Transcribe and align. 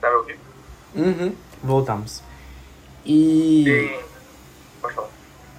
Tá 0.00 0.08
me 0.08 0.16
ouvindo? 0.16 0.38
Uhum, 0.94 1.32
voltamos. 1.62 2.22
E, 3.04 3.64
E... 3.68 4.00
Pode 4.80 4.94
falar. 4.94 5.08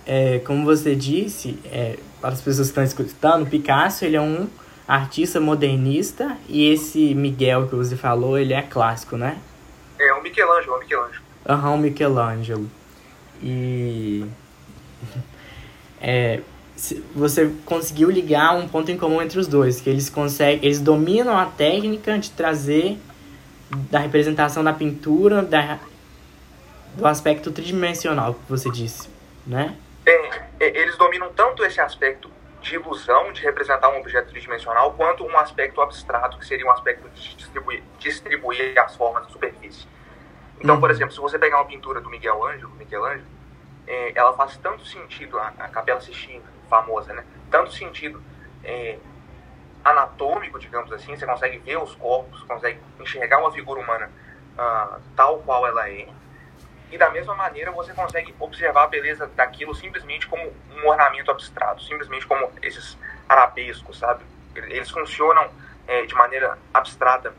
é, 0.05 0.39
como 0.39 0.65
você 0.65 0.95
disse, 0.95 1.57
é, 1.65 1.97
para 2.19 2.29
as 2.31 2.41
pessoas 2.41 2.67
que 2.67 2.79
estão 2.79 2.83
escutando, 2.83 3.49
Picasso 3.49 4.05
ele 4.05 4.15
é 4.15 4.21
um 4.21 4.47
artista 4.87 5.39
modernista 5.39 6.37
e 6.49 6.69
esse 6.71 7.15
Miguel 7.15 7.67
que 7.67 7.75
você 7.75 7.95
falou, 7.95 8.37
ele 8.37 8.53
é 8.53 8.61
clássico, 8.61 9.15
né? 9.15 9.37
É 9.99 10.13
o 10.13 10.21
Michelangelo, 10.21 10.75
o 10.75 10.79
Michelangelo. 10.79 11.23
Aham, 11.47 11.77
Michelangelo. 11.77 12.69
E. 13.41 14.25
É, 16.03 16.39
você 17.13 17.51
conseguiu 17.63 18.09
ligar 18.09 18.55
um 18.57 18.67
ponto 18.67 18.89
em 18.89 18.97
comum 18.97 19.21
entre 19.21 19.39
os 19.39 19.45
dois, 19.45 19.79
que 19.79 19.87
eles 19.87 20.09
conseguem, 20.09 20.65
eles 20.65 20.81
dominam 20.81 21.37
a 21.37 21.45
técnica 21.45 22.17
de 22.17 22.31
trazer 22.31 22.97
da 23.89 23.99
representação 23.99 24.63
da 24.63 24.73
pintura, 24.73 25.41
da, 25.41 25.79
do 26.95 27.07
aspecto 27.07 27.51
tridimensional 27.51 28.33
que 28.33 28.49
você 28.49 28.69
disse, 28.69 29.09
né? 29.45 29.75
É, 30.05 30.49
eles 30.59 30.97
dominam 30.97 31.31
tanto 31.33 31.63
esse 31.63 31.79
aspecto 31.79 32.29
de 32.61 32.75
ilusão, 32.75 33.31
de 33.31 33.41
representar 33.41 33.89
um 33.89 33.99
objeto 33.99 34.29
tridimensional, 34.29 34.91
quanto 34.93 35.23
um 35.23 35.37
aspecto 35.37 35.81
abstrato, 35.81 36.37
que 36.37 36.45
seria 36.45 36.65
um 36.65 36.71
aspecto 36.71 37.09
de 37.09 37.35
distribuir, 37.35 37.81
distribuir 37.99 38.77
as 38.79 38.95
formas 38.95 39.23
da 39.23 39.29
superfície. 39.29 39.87
Então, 40.59 40.79
por 40.79 40.89
Uhum. 40.89 40.95
exemplo, 40.95 41.13
se 41.13 41.19
você 41.19 41.39
pegar 41.39 41.57
uma 41.57 41.65
pintura 41.65 41.99
do 41.99 42.09
Miguel 42.09 42.45
Ângelo, 42.45 42.71
Michelangelo, 42.77 43.25
é, 43.87 44.11
ela 44.13 44.33
faz 44.33 44.57
tanto 44.57 44.85
sentido, 44.85 45.39
a, 45.39 45.47
a 45.57 45.67
Capela 45.69 45.99
Sistina, 45.99 46.43
famosa, 46.69 47.13
né? 47.13 47.23
Tanto 47.49 47.73
sentido 47.73 48.21
é, 48.63 48.97
anatômico, 49.83 50.59
digamos 50.59 50.91
assim, 50.91 51.15
você 51.15 51.25
consegue 51.25 51.57
ver 51.59 51.77
os 51.77 51.95
corpos, 51.95 52.41
consegue 52.43 52.79
enxergar 52.99 53.39
uma 53.39 53.51
figura 53.51 53.79
humana 53.79 54.11
ah, 54.57 54.99
tal 55.15 55.39
qual 55.39 55.65
ela 55.65 55.89
é, 55.89 56.07
e 56.91 56.97
da 56.97 57.09
mesma 57.09 57.33
maneira 57.35 57.71
você 57.71 57.93
consegue 57.93 58.35
observar 58.37 58.83
a 58.83 58.87
beleza 58.87 59.25
daquilo 59.27 59.73
simplesmente 59.73 60.27
como 60.27 60.43
um 60.75 60.87
ornamento 60.87 61.31
abstrato, 61.31 61.81
simplesmente 61.83 62.27
como 62.27 62.51
esses 62.61 62.97
arabescos, 63.29 63.97
sabe? 63.97 64.23
Eles 64.55 64.89
funcionam 64.89 65.49
é, 65.87 66.05
de 66.05 66.13
maneira 66.13 66.57
abstrata. 66.73 67.33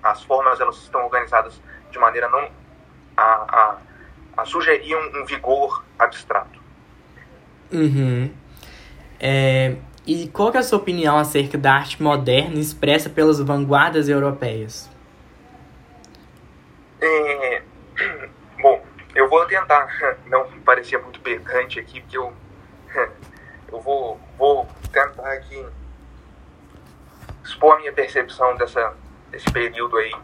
As 0.00 0.22
formas 0.22 0.60
elas 0.60 0.76
estão 0.76 1.04
organizadas 1.04 1.60
de 1.90 1.98
maneira 1.98 2.28
não 2.28 2.48
a, 3.16 3.22
a, 3.22 3.78
a 4.36 4.44
sugerir 4.44 4.94
um, 4.94 5.22
um 5.22 5.24
vigor 5.26 5.84
abstrato. 5.98 6.62
Uhum. 7.72 8.32
É, 9.18 9.76
e 10.06 10.28
qual 10.28 10.52
é 10.52 10.58
a 10.58 10.62
sua 10.62 10.78
opinião 10.78 11.16
acerca 11.16 11.56
da 11.56 11.74
arte 11.74 12.02
moderna 12.02 12.58
expressa 12.58 13.08
pelas 13.08 13.40
vanguardas 13.40 14.08
europeias? 14.08 14.90
É, 17.00 17.62
bom, 18.60 18.84
eu 19.14 19.28
vou 19.28 19.46
tentar 19.46 19.88
não 20.26 20.50
parecer 20.60 20.98
muito 20.98 21.20
pedante 21.20 21.80
aqui, 21.80 22.00
porque 22.00 22.18
eu, 22.18 22.32
eu 23.72 23.80
vou, 23.80 24.20
vou 24.36 24.68
tentar 24.92 25.32
aqui 25.32 25.64
expor 27.42 27.76
a 27.76 27.78
minha 27.78 27.92
percepção 27.92 28.56
dessa, 28.56 28.94
desse 29.30 29.50
período 29.50 29.96
aí 29.96 30.14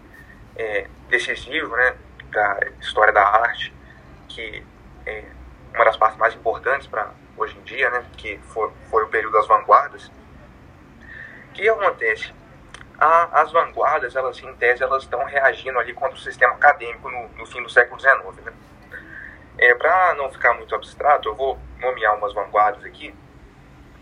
é, 0.57 0.87
decisivo, 1.09 1.75
né, 1.77 1.97
da 2.31 2.61
história 2.81 3.13
da 3.13 3.23
arte, 3.23 3.75
que 4.29 4.63
é 5.07 5.25
uma 5.75 5.85
das 5.85 5.97
partes 5.97 6.19
mais 6.19 6.35
importantes 6.35 6.87
para 6.87 7.11
hoje 7.41 7.57
em 7.57 7.63
dia, 7.63 7.89
né, 7.89 8.05
que 8.19 8.39
foi, 8.49 8.71
foi 8.91 9.05
o 9.05 9.09
período 9.09 9.33
das 9.33 9.47
vanguardas. 9.47 10.11
O 11.49 11.53
que 11.55 11.67
acontece? 11.69 12.33
A, 12.99 13.41
as 13.41 13.51
vanguardas, 13.51 14.15
elas 14.15 14.39
em 14.43 14.55
tese, 14.57 14.83
elas 14.83 15.05
estão 15.05 15.25
reagindo 15.25 15.79
ali 15.79 15.95
contra 15.95 16.15
o 16.15 16.21
sistema 16.21 16.53
acadêmico 16.53 17.09
no, 17.11 17.29
no 17.31 17.47
fim 17.47 17.63
do 17.63 17.71
século 17.71 17.99
XIX. 17.99 18.45
Né? 18.45 18.53
É, 19.57 19.75
Para 19.75 20.15
não 20.15 20.31
ficar 20.31 20.53
muito 20.53 20.75
abstrato, 20.75 21.31
eu 21.31 21.35
vou 21.35 21.59
nomear 21.81 22.15
umas 22.17 22.35
vanguardas 22.35 22.85
aqui. 22.85 23.15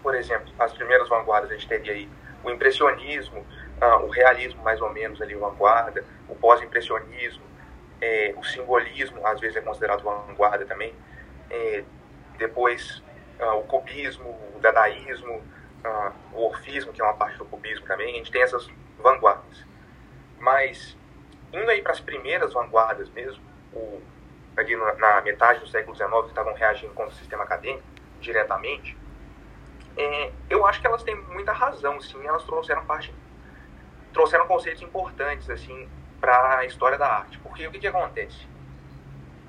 Por 0.03 0.17
exemplo, 0.17 0.53
as 0.59 0.73
primeiras 0.73 1.09
vanguardas 1.09 1.51
a 1.51 1.55
gente 1.55 1.69
teria 1.69 1.93
aí 1.93 2.11
o 2.43 2.51
impressionismo, 2.51 3.47
ah, 3.81 3.99
o 3.99 4.09
realismo 4.09 4.63
mais 4.65 4.81
ou 4.81 4.91
menos 4.91 5.23
ali, 5.23 5.35
vanguarda, 5.35 6.05
o 6.29 6.35
pós-impressionismo, 6.35 7.43
é, 8.01 8.35
o 8.37 8.45
simbolismo, 8.45 9.25
às 9.25 9.41
vezes 9.41 9.57
é 9.57 9.61
considerado 9.61 10.03
vanguarda 10.03 10.65
também. 10.67 10.93
É, 11.51 11.85
depois 12.37 13.03
o 13.47 13.63
cubismo, 13.63 14.29
o 14.55 14.59
dadaísmo, 14.61 15.43
ah, 15.85 16.13
o 16.33 16.47
orfismo, 16.47 16.93
que 16.93 17.01
é 17.01 17.05
uma 17.05 17.15
parte 17.15 17.39
do 17.39 17.45
cubismo 17.45 17.87
também. 17.87 18.15
A 18.15 18.17
gente 18.19 18.31
tem 18.31 18.43
essas 18.43 18.69
vanguardas. 18.99 19.65
Mas, 20.39 20.97
indo 21.53 21.71
aí 21.71 21.83
para 21.83 21.93
as 21.93 22.01
primeiras 22.01 22.53
vanguardas 22.53 23.09
mesmo, 23.11 23.43
o, 23.73 24.01
ali 24.57 24.77
na, 24.77 24.95
na 24.95 25.21
metade 25.23 25.61
do 25.61 25.69
século 25.69 25.97
XIX, 25.97 26.11
que 26.23 26.29
estavam 26.29 26.55
reagindo 26.55 26.93
contra 26.95 27.13
o 27.13 27.17
sistema 27.17 27.45
acadêmico 27.45 27.85
diretamente, 28.21 28.97
é, 29.97 30.33
eu 30.49 30.65
acho 30.67 30.81
que 30.81 30.87
elas 30.87 31.03
têm 31.03 31.17
muita 31.17 31.53
razão, 31.53 32.01
sim. 32.01 32.25
Elas 32.27 32.45
trouxeram 32.45 32.85
parte, 32.85 33.13
trouxeram 34.13 34.47
conceitos 34.47 34.83
importantes 34.83 35.51
assim 35.51 35.89
para 36.21 36.59
a 36.59 36.65
história 36.65 36.97
da 36.97 37.07
arte. 37.07 37.39
Porque 37.39 37.67
o 37.67 37.71
que, 37.71 37.81
que 37.81 37.87
acontece? 37.87 38.47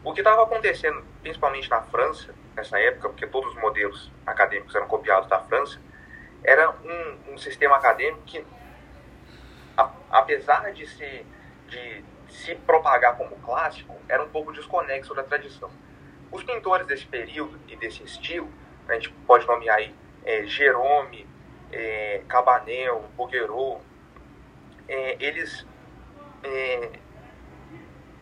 O 0.04 0.14
que 0.14 0.22
estava 0.22 0.44
acontecendo, 0.44 1.04
principalmente 1.22 1.70
na 1.70 1.82
França 1.82 2.34
nessa 2.56 2.80
época, 2.80 3.10
porque 3.10 3.28
todos 3.28 3.54
os 3.54 3.62
modelos 3.62 4.12
acadêmicos 4.26 4.74
eram 4.74 4.88
copiados 4.88 5.30
da 5.30 5.40
França, 5.40 5.80
era 6.44 6.70
um, 6.72 7.34
um 7.34 7.38
sistema 7.38 7.76
acadêmico 7.76 8.22
que, 8.26 8.46
a, 9.76 9.92
apesar 10.10 10.72
de 10.72 10.88
se, 10.88 11.26
de 11.68 12.04
se 12.30 12.56
propagar 12.56 13.18
como 13.18 13.36
clássico, 13.38 13.94
era 14.08 14.24
um 14.24 14.30
pouco 14.30 14.54
desconexo 14.54 15.14
da 15.14 15.24
tradição. 15.24 15.70
Os 16.31 16.44
pintores 16.44 16.88
desse 16.88 17.06
período 17.06 17.60
e 17.68 17.76
desse 17.76 18.04
estilo, 18.04 18.50
a 18.88 18.94
gente 18.94 19.10
pode 19.28 19.46
nomear 19.46 19.78
aí 19.78 19.94
é, 20.24 20.46
Jerome, 20.46 21.28
é, 21.72 22.24
Cabanel, 22.28 23.04
Bouguereau, 23.18 23.81
é, 24.88 25.18
eles, 25.20 25.66
é, 26.44 26.92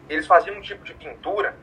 eles 0.09 0.25
faziam 0.25 0.57
um 0.57 0.61
tipo 0.61 0.83
de 0.83 0.93
pintura 0.95 1.55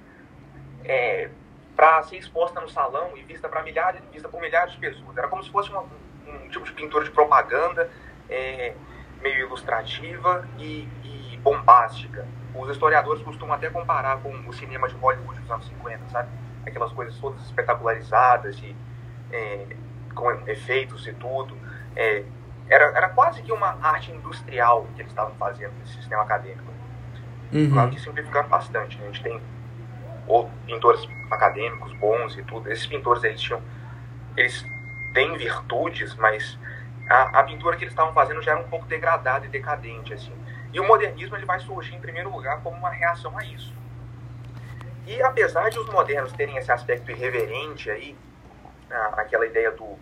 é, 0.85 1.29
para 1.77 2.03
ser 2.05 2.17
exposta 2.17 2.61
no 2.61 2.69
salão 2.69 3.11
e 3.17 3.23
vista, 3.23 3.49
pra 3.49 3.63
milhares, 3.63 4.01
vista 4.13 4.29
por 4.29 4.41
milhares 4.41 4.73
de 4.73 4.79
pessoas. 4.79 5.17
Era 5.17 5.29
como 5.29 5.43
se 5.43 5.51
fosse 5.51 5.71
uma, 5.71 5.83
um 6.27 6.49
tipo 6.49 6.65
de 6.65 6.73
pintura 6.73 7.05
de 7.05 7.11
propaganda, 7.11 7.91
é, 8.29 8.75
meio 9.21 9.47
ilustrativa 9.47 10.47
e, 10.59 10.89
e 11.03 11.41
bombástica. 11.43 12.27
Os 12.55 12.71
historiadores 12.71 13.23
costumam 13.23 13.55
até 13.55 13.69
comparar 13.71 14.19
com 14.19 14.31
o 14.49 14.53
cinema 14.53 14.89
de 14.89 14.95
Hollywood 14.95 15.41
dos 15.41 15.51
anos 15.51 15.67
50, 15.67 16.09
sabe? 16.11 16.29
Aquelas 16.67 16.93
coisas 16.93 17.19
todas 17.19 17.41
espetacularizadas 17.45 18.59
e 18.61 18.75
é, 19.33 19.67
com 20.15 20.31
efeitos 20.49 21.07
e 21.07 21.13
tudo. 21.15 21.57
É, 21.97 22.23
era, 22.69 22.85
era 22.97 23.09
quase 23.09 23.43
que 23.43 23.53
uma 23.53 23.77
arte 23.83 24.13
industrial 24.13 24.87
que 24.95 25.03
eles 25.03 25.11
estavam 25.11 25.35
fazendo 25.35 25.73
nesse 25.81 25.95
sistema 25.95 26.23
acadêmico. 26.23 26.73
Claro 27.73 27.89
Uhum. 27.89 27.95
que 27.95 28.01
simplificando 28.01 28.49
bastante. 28.49 28.97
né? 28.99 29.05
A 29.05 29.07
gente 29.13 29.23
tem 29.23 29.41
ou 30.27 30.51
pintores 30.67 31.07
acadêmicos 31.31 31.93
bons 31.95 32.37
e 32.37 32.43
tudo. 32.43 32.71
Esses 32.71 32.87
pintores 32.87 33.23
eles 33.25 33.41
tinham, 33.41 33.61
eles 34.37 34.65
têm 35.13 35.37
virtudes, 35.37 36.15
mas 36.17 36.59
a, 37.09 37.41
a 37.41 37.43
pintura 37.45 37.77
que 37.77 37.85
eles 37.85 37.93
estavam 37.93 38.13
fazendo 38.13 38.43
já 38.43 38.53
era 38.53 38.61
um 38.61 38.69
pouco 38.69 38.87
degradada 38.87 39.47
e 39.47 39.49
decadente 39.49 40.13
assim. 40.15 40.33
E 40.73 40.81
o 40.81 40.85
modernismo 40.87 41.37
ele 41.37 41.47
vai 41.47 41.61
surgir 41.61 41.95
em 41.95 42.01
primeiro 42.01 42.31
lugar 42.31 42.61
como 42.63 42.77
uma 42.77 42.91
reação 42.91 43.37
a 43.39 43.45
isso. 43.45 43.73
E 45.07 45.23
apesar 45.23 45.71
de 45.71 45.79
os 45.79 45.89
modernos 45.91 46.33
terem 46.33 46.57
esse 46.57 46.73
aspecto 46.73 47.11
irreverente 47.11 47.91
aí, 47.91 48.17
aquela 49.13 49.47
ideia 49.47 49.71
do, 49.71 49.99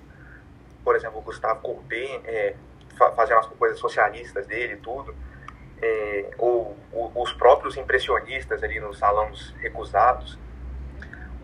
por 0.85 0.95
exemplo, 0.95 1.21
Gustavo 1.21 1.61
Courbet 1.61 2.21
é, 2.25 2.55
fa- 2.97 3.11
fazendo 3.13 3.39
as 3.39 3.47
coisas 3.47 3.79
socialistas 3.79 4.47
dele 4.47 4.75
e 4.75 4.77
tudo, 4.77 5.15
é, 5.83 6.31
ou 6.39 6.77
o- 6.93 7.23
os 7.23 7.33
próprios 7.33 7.77
impressionistas 7.77 8.63
ali 8.63 8.79
nos 8.79 8.99
salões 8.99 9.53
recusados. 9.61 10.39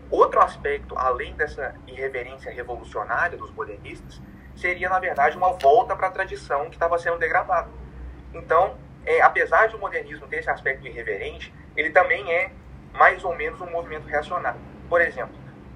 Outro 0.09 0.39
aspecto, 0.41 0.97
além 0.97 1.35
dessa 1.35 1.75
irreverência 1.85 2.51
revolucionária 2.51 3.37
dos 3.37 3.51
modernistas, 3.51 4.19
seria, 4.55 4.89
na 4.89 4.99
verdade, 4.99 5.37
uma 5.37 5.53
volta 5.53 5.95
para 5.95 6.07
a 6.07 6.11
tradição 6.11 6.65
que 6.65 6.75
estava 6.75 6.97
sendo 6.97 7.19
degradada. 7.19 7.69
Então, 8.33 8.75
é, 9.05 9.21
apesar 9.21 9.67
de 9.67 9.75
o 9.75 9.79
modernismo 9.79 10.27
ter 10.27 10.37
esse 10.37 10.49
aspecto 10.49 10.87
irreverente, 10.87 11.53
ele 11.75 11.91
também 11.91 12.31
é 12.33 12.51
mais 12.93 13.23
ou 13.23 13.35
menos 13.35 13.61
um 13.61 13.69
movimento 13.69 14.07
reacionário. 14.07 14.59
Por 14.89 15.01
exemplo, 15.01 15.35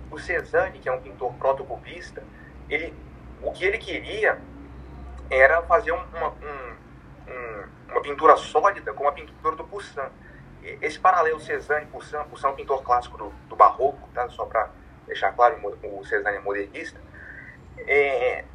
o 0.09 0.17
Cezanne, 0.17 0.79
que 0.79 0.89
é 0.89 0.91
um 0.91 0.99
pintor 0.99 1.33
protocubista, 1.33 2.23
ele, 2.69 2.93
o 3.41 3.51
que 3.51 3.63
ele 3.65 3.77
queria 3.77 4.39
era 5.29 5.61
fazer 5.63 5.91
um- 5.91 6.05
uma, 6.15 6.29
um- 6.29 6.75
um- 7.27 7.91
uma 7.91 8.01
pintura 8.01 8.35
sólida 8.37 8.93
como 8.93 9.09
a 9.09 9.11
pintura 9.11 9.55
do 9.55 9.63
Poussin. 9.63 9.99
E- 10.63 10.77
Esse 10.81 10.99
paralelo 10.99 11.39
Cezanne-Poussin, 11.39 12.17
Poussin 12.29 12.45
é 12.47 12.49
um 12.49 12.55
pintor 12.55 12.83
clássico 12.83 13.17
do, 13.17 13.29
do 13.49 13.55
barroco, 13.55 14.07
tá? 14.13 14.29
só 14.29 14.45
para 14.45 14.69
deixar 15.05 15.31
claro, 15.33 15.57
o 15.83 16.05
Cezanne 16.05 16.37
é 16.37 16.39
modernista. 16.39 16.99
É, 17.79 18.45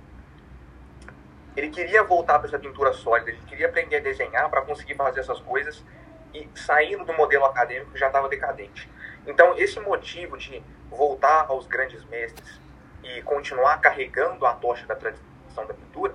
ele 1.57 1.71
queria 1.71 2.03
voltar 2.05 2.39
para 2.39 2.49
essa 2.49 2.59
pintura 2.59 2.93
sólida, 2.93 3.31
ele 3.31 3.41
queria 3.47 3.69
aprender 3.69 3.97
a 3.97 4.01
desenhar 4.01 4.49
para 4.49 4.63
conseguir 4.63 4.95
fazer 4.95 5.21
essas 5.21 5.41
coisas 5.41 5.85
e 6.33 6.49
saindo 6.55 7.05
do 7.05 7.13
modelo 7.15 7.45
acadêmico 7.45 7.97
já 7.97 8.07
estava 8.07 8.29
decadente. 8.29 8.89
Então, 9.27 9.57
esse 9.59 9.79
motivo 9.81 10.37
de 10.39 10.63
voltar 10.89 11.47
aos 11.49 11.67
grandes 11.67 12.05
mestres 12.05 12.61
e 13.03 13.23
continuar 13.23 13.79
carregando 13.81 14.47
a 14.47 14.55
tocha 14.55 14.87
da 14.87 14.95
tradição 14.95 15.67
da 15.67 15.75
pintura, 15.75 16.15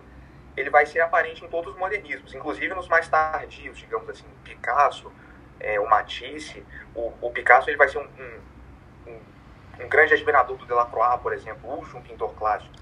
ele 0.55 0.69
vai 0.69 0.85
ser 0.85 0.99
aparente 0.99 1.43
em 1.43 1.47
todos 1.47 1.73
os 1.73 1.79
modernismos, 1.79 2.33
inclusive 2.33 2.73
nos 2.73 2.87
mais 2.87 3.07
tardios, 3.07 3.77
digamos 3.77 4.09
assim, 4.09 4.25
Picasso, 4.43 5.11
é, 5.59 5.79
o 5.79 5.89
Matisse. 5.89 6.63
O, 6.93 7.13
o, 7.21 7.31
Picasso 7.31 7.69
ele 7.69 7.77
vai 7.77 7.87
ser 7.87 7.97
um, 7.97 8.03
um, 8.03 9.11
um, 9.11 9.83
um, 9.83 9.87
grande 9.87 10.13
admirador 10.13 10.57
do 10.57 10.65
Delacroix, 10.65 11.21
por 11.21 11.33
exemplo, 11.33 11.69
último 11.69 12.01
pintor 12.01 12.33
clássico. 12.35 12.73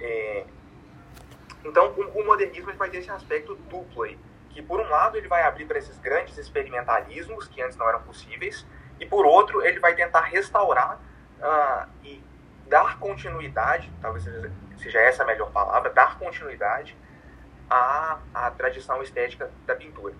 É, 0.00 0.44
então, 1.64 1.92
o, 1.96 2.20
o 2.20 2.26
modernismo 2.26 2.72
vai 2.74 2.88
ter 2.88 2.98
esse 2.98 3.10
aspecto 3.10 3.54
duplo 3.54 4.02
aí, 4.02 4.18
que 4.50 4.62
por 4.62 4.80
um 4.80 4.88
lado 4.88 5.16
ele 5.16 5.26
vai 5.26 5.42
abrir 5.42 5.66
para 5.66 5.78
esses 5.78 5.98
grandes 5.98 6.38
experimentalismos 6.38 7.48
que 7.48 7.60
antes 7.60 7.76
não 7.76 7.88
eram 7.88 8.02
possíveis, 8.02 8.64
e 9.00 9.06
por 9.06 9.26
outro 9.26 9.62
ele 9.62 9.80
vai 9.80 9.94
tentar 9.94 10.20
restaurar 10.22 11.00
uh, 11.40 11.88
e 12.04 12.22
dar 12.68 12.98
continuidade, 12.98 13.92
talvez 14.00 14.24
seja, 14.78 15.00
essa 15.00 15.22
a 15.22 15.26
melhor 15.26 15.50
palavra, 15.50 15.90
dar 15.90 16.18
continuidade 16.18 16.96
à, 17.68 18.18
à 18.34 18.50
tradição 18.50 19.02
estética 19.02 19.50
da 19.66 19.74
pintura. 19.74 20.14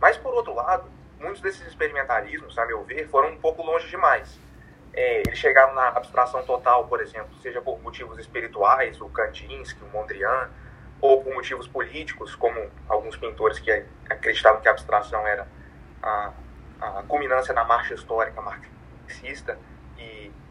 Mas, 0.00 0.16
por 0.16 0.34
outro 0.34 0.54
lado, 0.54 0.90
muitos 1.18 1.40
desses 1.40 1.66
experimentalismos, 1.66 2.58
a 2.58 2.66
meu 2.66 2.82
ver, 2.84 3.08
foram 3.08 3.30
um 3.30 3.38
pouco 3.38 3.62
longe 3.62 3.88
demais. 3.88 4.38
É, 4.92 5.22
eles 5.26 5.38
chegaram 5.38 5.74
na 5.74 5.88
abstração 5.88 6.44
total, 6.44 6.86
por 6.86 7.00
exemplo, 7.00 7.34
seja 7.40 7.60
por 7.62 7.80
motivos 7.80 8.18
espirituais, 8.18 9.00
o 9.00 9.08
Kandinsky, 9.08 9.82
o 9.84 9.88
Mondrian, 9.88 10.50
ou 11.00 11.22
por 11.22 11.34
motivos 11.34 11.66
políticos, 11.66 12.34
como 12.34 12.70
alguns 12.88 13.16
pintores 13.16 13.58
que 13.58 13.70
acreditavam 14.08 14.60
que 14.60 14.68
a 14.68 14.72
abstração 14.72 15.26
era 15.26 15.48
a, 16.02 16.32
a 16.80 17.02
culminância 17.08 17.54
da 17.54 17.64
marcha 17.64 17.94
histórica 17.94 18.40
marxista, 18.40 19.58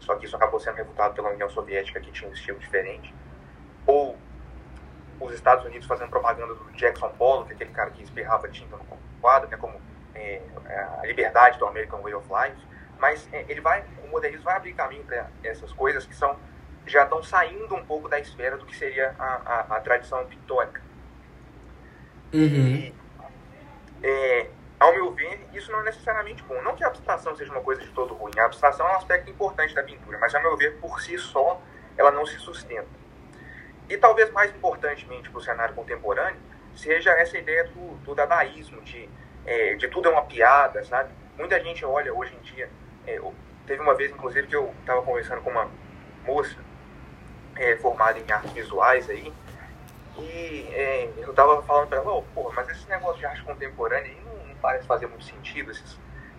só 0.02 0.16
que 0.16 0.26
isso 0.26 0.36
acabou 0.36 0.58
sendo 0.58 0.76
refutado 0.76 1.14
pela 1.14 1.30
União 1.30 1.48
Soviética, 1.48 2.00
que 2.00 2.10
tinha 2.10 2.28
um 2.28 2.32
estilo 2.32 2.58
diferente 2.58 3.14
ou 3.86 4.16
os 5.20 5.32
Estados 5.32 5.64
Unidos 5.64 5.86
fazendo 5.86 6.10
propaganda 6.10 6.54
do 6.54 6.72
Jackson 6.72 7.08
Pollock, 7.10 7.52
aquele 7.52 7.70
cara 7.70 7.90
que 7.90 8.02
espirrava 8.02 8.48
tinta 8.48 8.76
no 8.76 8.84
quadro, 9.20 9.48
né, 9.48 9.56
como 9.56 9.80
é, 10.14 10.42
é, 10.66 10.88
a 11.00 11.06
liberdade 11.06 11.58
do 11.58 11.66
American 11.66 12.00
Way 12.02 12.14
of 12.14 12.28
Life, 12.28 12.66
mas 12.98 13.28
é, 13.32 13.44
ele 13.48 13.60
vai, 13.60 13.84
o 14.04 14.08
modernismo 14.08 14.44
vai 14.44 14.56
abrir 14.56 14.74
caminho 14.74 15.04
para 15.04 15.28
essas 15.44 15.72
coisas 15.72 16.04
que 16.04 16.14
são 16.14 16.36
já 16.84 17.04
estão 17.04 17.22
saindo 17.22 17.76
um 17.76 17.84
pouco 17.84 18.08
da 18.08 18.18
esfera 18.18 18.56
do 18.56 18.66
que 18.66 18.76
seria 18.76 19.14
a, 19.16 19.24
a, 19.24 19.76
a 19.76 19.80
tradição 19.80 20.26
pictórica. 20.26 20.82
Uhum. 22.32 22.42
E, 22.42 22.94
é, 24.02 24.50
ao 24.82 24.92
meu 24.92 25.12
ver, 25.12 25.40
isso 25.52 25.70
não 25.70 25.80
é 25.80 25.84
necessariamente 25.84 26.42
bom. 26.42 26.60
Não 26.62 26.74
que 26.74 26.82
a 26.82 26.88
abstração 26.88 27.36
seja 27.36 27.52
uma 27.52 27.60
coisa 27.60 27.80
de 27.80 27.88
todo 27.90 28.14
ruim. 28.14 28.32
A 28.38 28.46
abstração 28.46 28.86
é 28.88 28.92
um 28.92 28.96
aspecto 28.96 29.30
importante 29.30 29.74
da 29.74 29.82
pintura, 29.82 30.18
mas, 30.18 30.34
ao 30.34 30.42
meu 30.42 30.56
ver, 30.56 30.78
por 30.78 31.00
si 31.00 31.16
só, 31.18 31.60
ela 31.96 32.10
não 32.10 32.26
se 32.26 32.38
sustenta. 32.38 32.88
E 33.88 33.96
talvez 33.96 34.30
mais 34.32 34.50
importantemente 34.50 35.30
para 35.30 35.38
o 35.38 35.42
cenário 35.42 35.74
contemporâneo, 35.74 36.40
seja 36.74 37.10
essa 37.12 37.38
ideia 37.38 37.64
do, 37.64 37.96
do 37.98 38.14
dadaísmo, 38.14 38.80
de, 38.82 39.08
é, 39.46 39.74
de 39.74 39.86
tudo 39.88 40.08
é 40.08 40.12
uma 40.12 40.24
piada, 40.24 40.82
sabe? 40.84 41.12
Muita 41.38 41.60
gente 41.60 41.84
olha 41.84 42.12
hoje 42.12 42.34
em 42.34 42.40
dia. 42.40 42.68
É, 43.06 43.20
teve 43.66 43.80
uma 43.80 43.94
vez, 43.94 44.10
inclusive, 44.10 44.46
que 44.46 44.56
eu 44.56 44.74
estava 44.80 45.02
conversando 45.02 45.42
com 45.42 45.50
uma 45.50 45.70
moça 46.24 46.56
é, 47.56 47.76
formada 47.76 48.18
em 48.18 48.32
artes 48.32 48.52
visuais 48.52 49.08
aí, 49.08 49.32
e 50.18 50.68
é, 50.72 51.08
eu 51.18 51.30
estava 51.30 51.62
falando 51.62 51.88
para 51.88 51.98
ela, 51.98 52.12
oh, 52.12 52.22
porra, 52.34 52.54
mas 52.56 52.70
esse 52.70 52.88
negócio 52.88 53.18
de 53.18 53.26
arte 53.26 53.42
contemporânea 53.42 54.10
aí 54.10 54.21
parece 54.62 54.86
fazer 54.86 55.08
muito 55.08 55.24
sentido. 55.24 55.72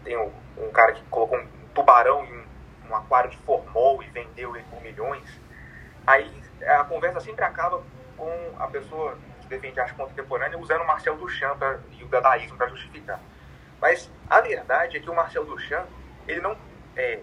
Tem 0.04 0.18
um, 0.18 0.32
um, 0.58 0.72
cara 0.72 0.94
que 0.94 1.04
colocou 1.04 1.38
um 1.38 1.48
tubarão 1.76 2.26
em 2.26 2.34
um, 2.34 2.44
um 2.90 2.96
aquário 2.96 3.30
de 3.30 3.38
formol 3.38 4.02
e 4.02 4.08
vendeu 4.08 4.56
ele 4.56 4.66
por 4.72 4.82
milhões. 4.82 5.30
Aí 6.08 6.32
a 6.66 6.84
conversa 6.86 7.20
sempre 7.20 7.44
acaba 7.44 7.84
com 8.18 8.32
a 8.58 8.68
pessoa 8.68 9.18
que 9.42 9.48
defende 9.48 9.80
arte 9.80 9.94
contemporânea 9.94 10.58
usando 10.58 10.82
o 10.82 10.88
Marcel 10.88 11.18
Duchamp 11.18 11.58
pra, 11.58 11.80
e 12.00 12.04
o 12.04 12.08
dadaísmo 12.08 12.58
para 12.58 12.70
justificar. 12.70 13.20
Mas 13.82 14.10
a 14.30 14.40
verdade 14.40 14.98
é 14.98 15.00
que 15.00 15.10
o 15.10 15.16
Marcel 15.16 15.46
Duchamp, 15.46 15.86
ele 16.28 16.40
não. 16.40 16.58
É, 16.96 17.20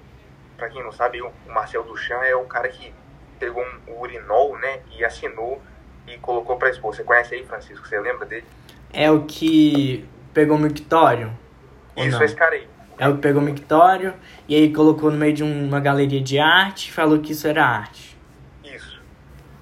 para 0.56 0.68
quem 0.68 0.82
não 0.82 0.92
sabe, 0.92 1.22
o 1.22 1.32
Marcel 1.46 1.82
Duchamp 1.82 2.22
é 2.22 2.36
o 2.36 2.44
cara 2.44 2.68
que 2.68 2.92
pegou 3.38 3.64
um 3.88 3.98
urinol, 3.98 4.58
né, 4.58 4.82
e 4.90 5.02
assinou 5.02 5.62
e 6.06 6.18
colocou 6.18 6.58
para 6.58 6.68
expor. 6.68 6.94
Você 6.94 7.02
conhece 7.02 7.34
aí, 7.34 7.46
Francisco? 7.46 7.88
Você 7.88 7.98
lembra 7.98 8.26
dele? 8.26 8.46
É 8.92 9.10
o 9.10 9.24
que 9.24 10.06
pegou 10.32 10.56
o 10.56 10.60
mictório? 10.60 11.32
Isso, 11.96 12.20
é 12.22 12.24
esse 12.24 12.34
cara 12.34 12.54
aí. 12.54 12.68
É 12.98 13.08
o 13.08 13.14
que 13.14 13.22
pegou 13.22 13.40
o 13.40 13.44
mictório 13.44 14.14
e 14.46 14.54
aí 14.54 14.72
colocou 14.72 15.10
no 15.10 15.16
meio 15.16 15.32
de 15.32 15.42
uma 15.42 15.80
galeria 15.80 16.20
de 16.20 16.38
arte 16.38 16.88
e 16.88 16.92
falou 16.92 17.18
que 17.18 17.32
isso 17.32 17.48
era 17.48 17.64
arte. 17.64 18.10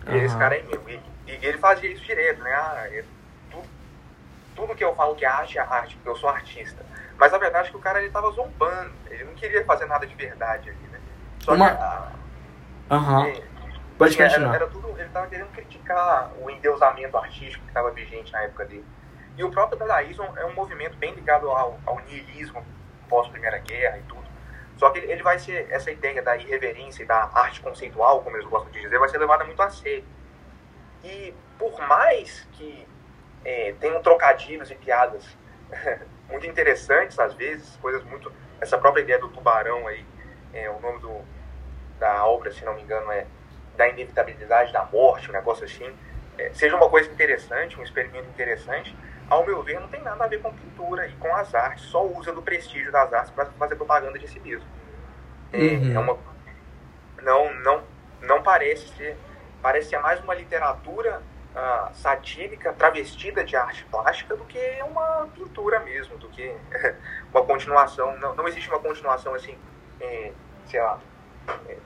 E 0.08 0.10
uhum. 0.10 0.24
esse 0.24 0.36
cara 0.36 0.56
é 0.56 0.62
meu. 0.62 0.82
E, 0.88 1.00
e, 1.26 1.46
ele 1.46 1.58
fazia 1.58 1.90
isso 1.90 2.04
direto, 2.04 2.42
né? 2.42 2.52
Ah, 2.52 2.88
é 2.90 3.04
tudo, 3.50 3.64
tudo 4.56 4.74
que 4.74 4.82
eu 4.82 4.94
falo 4.94 5.14
que 5.14 5.24
é 5.24 5.28
arte 5.28 5.58
é 5.58 5.60
arte, 5.60 5.94
porque 5.96 6.08
eu 6.08 6.16
sou 6.16 6.28
artista. 6.30 6.84
Mas 7.18 7.32
a 7.34 7.38
verdade 7.38 7.68
é 7.68 7.70
que 7.70 7.76
o 7.76 7.80
cara 7.80 8.00
ele 8.00 8.10
tava 8.10 8.30
zombando. 8.30 8.92
Ele 9.10 9.24
não 9.24 9.34
queria 9.34 9.64
fazer 9.64 9.86
nada 9.86 10.06
de 10.06 10.14
verdade 10.14 10.70
ali, 10.70 10.88
né? 10.90 10.98
Só 11.40 11.54
Uma... 11.54 11.70
que. 11.70 11.82
Aham. 12.90 13.18
Uhum. 13.18 13.26
É, 13.26 13.42
Pode 13.98 14.16
continuar. 14.16 14.54
Era, 14.54 14.64
era, 14.64 14.66
tudo, 14.68 14.94
ele 14.98 15.08
tava 15.08 15.26
querendo 15.26 15.48
criticar 15.48 16.32
o 16.40 16.48
endeusamento 16.48 17.16
artístico 17.16 17.64
que 17.64 17.70
estava 17.70 17.90
vigente 17.90 18.32
na 18.32 18.42
época 18.42 18.64
dele. 18.64 18.84
E 19.38 19.44
o 19.44 19.50
próprio 19.52 19.78
dadaísmo 19.78 20.24
é 20.36 20.44
um 20.44 20.52
movimento 20.52 20.96
bem 20.96 21.14
ligado 21.14 21.48
ao, 21.48 21.78
ao 21.86 22.00
niilismo 22.00 22.66
pós-Primeira 23.08 23.58
Guerra 23.58 23.98
e 23.98 24.02
tudo. 24.02 24.26
Só 24.76 24.90
que 24.90 24.98
ele 24.98 25.22
vai 25.22 25.38
ser, 25.38 25.70
essa 25.70 25.92
ideia 25.92 26.20
da 26.20 26.36
irreverência 26.36 27.04
e 27.04 27.06
da 27.06 27.30
arte 27.32 27.60
conceitual, 27.60 28.20
como 28.22 28.36
eles 28.36 28.48
gostam 28.48 28.70
de 28.72 28.80
dizer, 28.80 28.98
vai 28.98 29.08
ser 29.08 29.18
levada 29.18 29.44
muito 29.44 29.62
a 29.62 29.70
sério. 29.70 30.04
E 31.04 31.32
por 31.56 31.80
mais 31.86 32.48
que 32.52 32.84
é, 33.44 33.74
tenham 33.80 34.02
trocadilhos 34.02 34.72
e 34.72 34.74
piadas 34.74 35.24
muito 36.28 36.44
interessantes 36.44 37.16
às 37.18 37.32
vezes, 37.34 37.76
coisas 37.76 38.02
muito. 38.04 38.32
Essa 38.60 38.76
própria 38.76 39.02
ideia 39.02 39.20
do 39.20 39.28
tubarão 39.28 39.86
aí, 39.86 40.04
é, 40.52 40.68
o 40.68 40.80
nome 40.80 40.98
do, 40.98 41.20
da 42.00 42.26
obra, 42.26 42.50
se 42.50 42.64
não 42.64 42.74
me 42.74 42.82
engano, 42.82 43.10
é 43.12 43.24
Da 43.76 43.88
Inevitabilidade 43.88 44.72
da 44.72 44.84
Morte, 44.84 45.30
um 45.30 45.32
negócio 45.32 45.64
assim. 45.64 45.88
É, 46.36 46.52
seja 46.52 46.74
uma 46.74 46.88
coisa 46.88 47.08
interessante, 47.08 47.78
um 47.78 47.84
experimento 47.84 48.28
interessante, 48.28 48.96
ao 49.28 49.44
meu 49.44 49.62
ver, 49.62 49.80
não 49.80 49.88
tem 49.88 50.02
nada 50.02 50.24
a 50.24 50.28
ver 50.28 50.40
com 50.40 50.52
pintura 50.52 51.06
e 51.06 51.12
com 51.12 51.34
as 51.34 51.54
artes, 51.54 51.84
só 51.84 52.04
usa 52.06 52.32
do 52.32 52.42
prestígio 52.42 52.90
das 52.90 53.12
artes 53.12 53.30
para 53.30 53.46
fazer 53.46 53.76
propaganda 53.76 54.18
de 54.18 54.28
si 54.28 54.40
mesmo. 54.40 54.66
É, 55.52 55.58
uhum. 55.58 55.94
é 55.94 55.98
uma, 55.98 56.18
não, 57.22 57.54
não, 57.60 57.82
não 58.22 58.42
parece 58.42 58.88
ser, 58.96 59.16
parece 59.62 59.90
ser 59.90 59.98
mais 59.98 60.20
uma 60.20 60.34
literatura 60.34 61.22
uh, 61.54 61.94
satírica 61.94 62.72
travestida 62.72 63.44
de 63.44 63.56
arte 63.56 63.84
plástica 63.90 64.36
do 64.36 64.44
que 64.44 64.58
uma 64.82 65.28
pintura 65.34 65.80
mesmo, 65.80 66.16
do 66.18 66.28
que 66.28 66.54
uma 67.32 67.44
continuação. 67.44 68.16
Não, 68.18 68.34
não 68.34 68.48
existe 68.48 68.68
uma 68.68 68.78
continuação 68.78 69.34
assim, 69.34 69.56
é, 70.00 70.32
sei 70.66 70.80
lá, 70.80 71.00
é, 71.68 71.76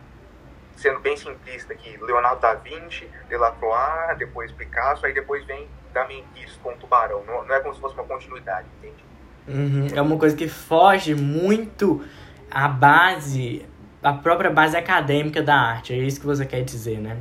sendo 0.77 1.01
bem 1.01 1.17
simplista 1.17 1.73
aqui, 1.73 1.97
Leonardo 2.01 2.41
da 2.41 2.55
Vinci, 2.55 3.09
Delacroix, 3.29 4.19
depois 4.19 4.51
Picasso, 4.53 5.07
aí 5.07 5.13
depois 5.13 5.45
vem 5.45 5.69
Damien 5.93 6.25
Hirst 6.37 6.59
com 6.61 6.71
o 6.71 6.77
Tubarão. 6.77 7.25
Não, 7.25 7.45
não, 7.45 7.55
é 7.55 7.61
como 7.61 7.75
se 7.75 7.81
fosse 7.81 7.95
uma 7.95 8.05
continuidade, 8.05 8.67
entende? 8.79 9.05
Uhum. 9.47 9.89
É 9.95 10.01
uma 10.01 10.19
coisa 10.19 10.37
que 10.37 10.49
foge 10.49 11.15
muito 11.15 12.05
à 12.51 12.69
base, 12.69 13.67
a 14.03 14.13
própria 14.13 14.51
base 14.51 14.77
acadêmica 14.77 15.43
da 15.43 15.55
arte. 15.55 15.93
É 15.93 15.97
isso 15.97 16.21
que 16.21 16.27
você 16.27 16.47
quer 16.47 16.63
dizer, 16.63 16.99
né? 16.99 17.19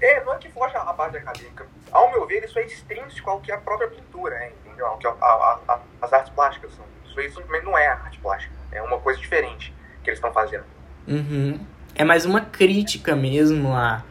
É, 0.00 0.22
não 0.24 0.34
é 0.34 0.38
que 0.38 0.50
foge 0.50 0.76
à 0.76 0.92
base 0.92 1.16
acadêmica. 1.16 1.66
Ao 1.90 2.10
meu 2.10 2.26
ver, 2.26 2.44
isso 2.44 2.58
é 2.58 2.64
extrínseco 2.64 3.30
ao 3.30 3.40
que 3.40 3.50
a 3.50 3.58
própria 3.58 3.88
pintura 3.88 4.34
é, 4.36 4.52
entendeu? 4.64 4.86
Ao 4.86 4.98
que 4.98 5.06
a, 5.06 5.10
a, 5.10 5.60
a, 5.68 5.80
as 6.02 6.12
artes 6.12 6.32
plásticas 6.32 6.72
são. 6.74 6.84
Isso 7.04 7.18
aí 7.18 7.28
simplesmente 7.30 7.64
não 7.64 7.76
é 7.76 7.86
arte 7.86 8.18
plástica. 8.20 8.54
É 8.70 8.82
uma 8.82 8.98
coisa 8.98 9.18
diferente 9.18 9.74
que 10.02 10.10
eles 10.10 10.18
estão 10.18 10.32
fazendo. 10.32 10.64
Uhum. 11.06 11.58
É 11.98 12.04
mais 12.04 12.24
uma 12.24 12.40
crítica 12.40 13.14
mesmo 13.14 13.74
a 13.74 14.02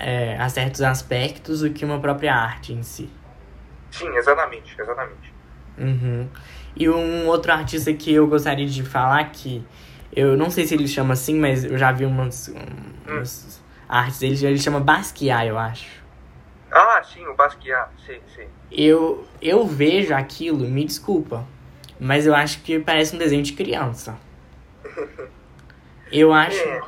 é, 0.00 0.36
a 0.38 0.48
certos 0.48 0.80
aspectos 0.80 1.60
do 1.60 1.70
que 1.70 1.84
uma 1.84 2.00
própria 2.00 2.34
arte 2.34 2.72
em 2.72 2.82
si. 2.82 3.10
Sim, 3.90 4.08
exatamente, 4.16 4.74
exatamente. 4.80 5.32
Uhum. 5.78 6.28
E 6.74 6.88
um 6.88 7.26
outro 7.26 7.52
artista 7.52 7.92
que 7.92 8.12
eu 8.12 8.26
gostaria 8.26 8.66
de 8.66 8.82
falar 8.82 9.30
que 9.30 9.64
eu 10.14 10.36
não 10.36 10.50
sei 10.50 10.66
se 10.66 10.74
ele 10.74 10.88
chama 10.88 11.12
assim, 11.12 11.38
mas 11.38 11.64
eu 11.64 11.76
já 11.76 11.92
vi 11.92 12.04
umas, 12.06 12.48
umas 13.06 13.60
hum. 13.60 13.64
artes 13.88 14.20
dele, 14.20 14.46
ele 14.46 14.58
chama 14.58 14.80
Basquiat, 14.80 15.46
eu 15.46 15.58
acho. 15.58 16.00
Ah, 16.70 17.02
sim, 17.02 17.26
o 17.26 17.34
Basquiat, 17.34 17.90
sim, 18.06 18.20
sim. 18.34 18.46
Eu, 18.70 19.26
eu 19.42 19.66
vejo 19.66 20.14
aquilo, 20.14 20.60
me 20.60 20.84
desculpa, 20.84 21.46
mas 21.98 22.26
eu 22.26 22.34
acho 22.34 22.60
que 22.62 22.78
parece 22.78 23.14
um 23.14 23.18
desenho 23.18 23.42
de 23.42 23.52
criança. 23.52 24.16
Eu 26.12 26.32
acho. 26.32 26.58
É. 26.58 26.80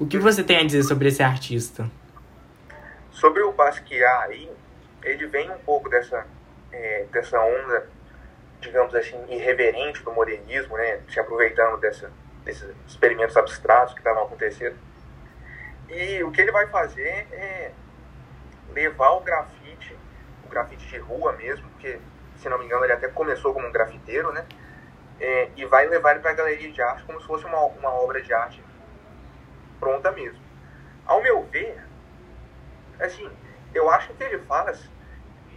O 0.00 0.06
que 0.06 0.18
você 0.18 0.42
tem 0.42 0.56
a 0.56 0.64
dizer 0.64 0.82
sobre 0.82 1.08
esse 1.08 1.22
artista? 1.22 1.88
Sobre 3.12 3.42
o 3.42 3.52
Basquiat 3.52 4.24
aí, 4.24 4.50
ele 5.04 5.26
vem 5.26 5.50
um 5.50 5.58
pouco 5.58 5.90
dessa, 5.90 6.26
é, 6.72 7.04
dessa 7.12 7.38
onda 7.38 7.86
digamos 8.60 8.94
assim, 8.94 9.16
irreverente 9.28 10.02
do 10.02 10.12
modernismo, 10.12 10.76
né, 10.76 11.00
se 11.08 11.18
aproveitando 11.18 11.78
dessa, 11.80 12.10
desses 12.44 12.68
experimentos 12.86 13.36
abstratos 13.36 13.94
que 13.94 14.00
estavam 14.00 14.24
acontecendo. 14.24 14.76
E 15.88 16.22
o 16.22 16.30
que 16.30 16.40
ele 16.40 16.52
vai 16.52 16.66
fazer 16.68 17.26
é 17.32 17.72
levar 18.72 19.10
o 19.12 19.20
grafite, 19.20 19.96
o 20.44 20.48
grafite 20.48 20.86
de 20.86 20.98
rua 20.98 21.32
mesmo, 21.32 21.68
porque, 21.70 21.98
se 22.36 22.48
não 22.48 22.58
me 22.58 22.66
engano, 22.66 22.84
ele 22.84 22.92
até 22.92 23.08
começou 23.08 23.52
como 23.52 23.66
um 23.66 23.72
grafiteiro, 23.72 24.32
né? 24.32 24.46
É, 25.18 25.50
e 25.56 25.64
vai 25.66 25.86
levar 25.86 26.12
ele 26.12 26.20
para 26.20 26.30
a 26.30 26.34
galeria 26.34 26.70
de 26.70 26.80
arte 26.80 27.02
como 27.04 27.20
se 27.20 27.26
fosse 27.26 27.44
uma, 27.44 27.58
uma 27.64 27.90
obra 27.90 28.22
de 28.22 28.32
arte 28.32 28.62
pronta 30.00 30.10
mesmo. 30.12 30.40
Ao 31.06 31.22
meu 31.22 31.42
ver, 31.44 31.78
assim, 32.98 33.30
eu 33.74 33.90
acho 33.90 34.12
que 34.14 34.24
ele 34.24 34.38
faz 34.40 34.88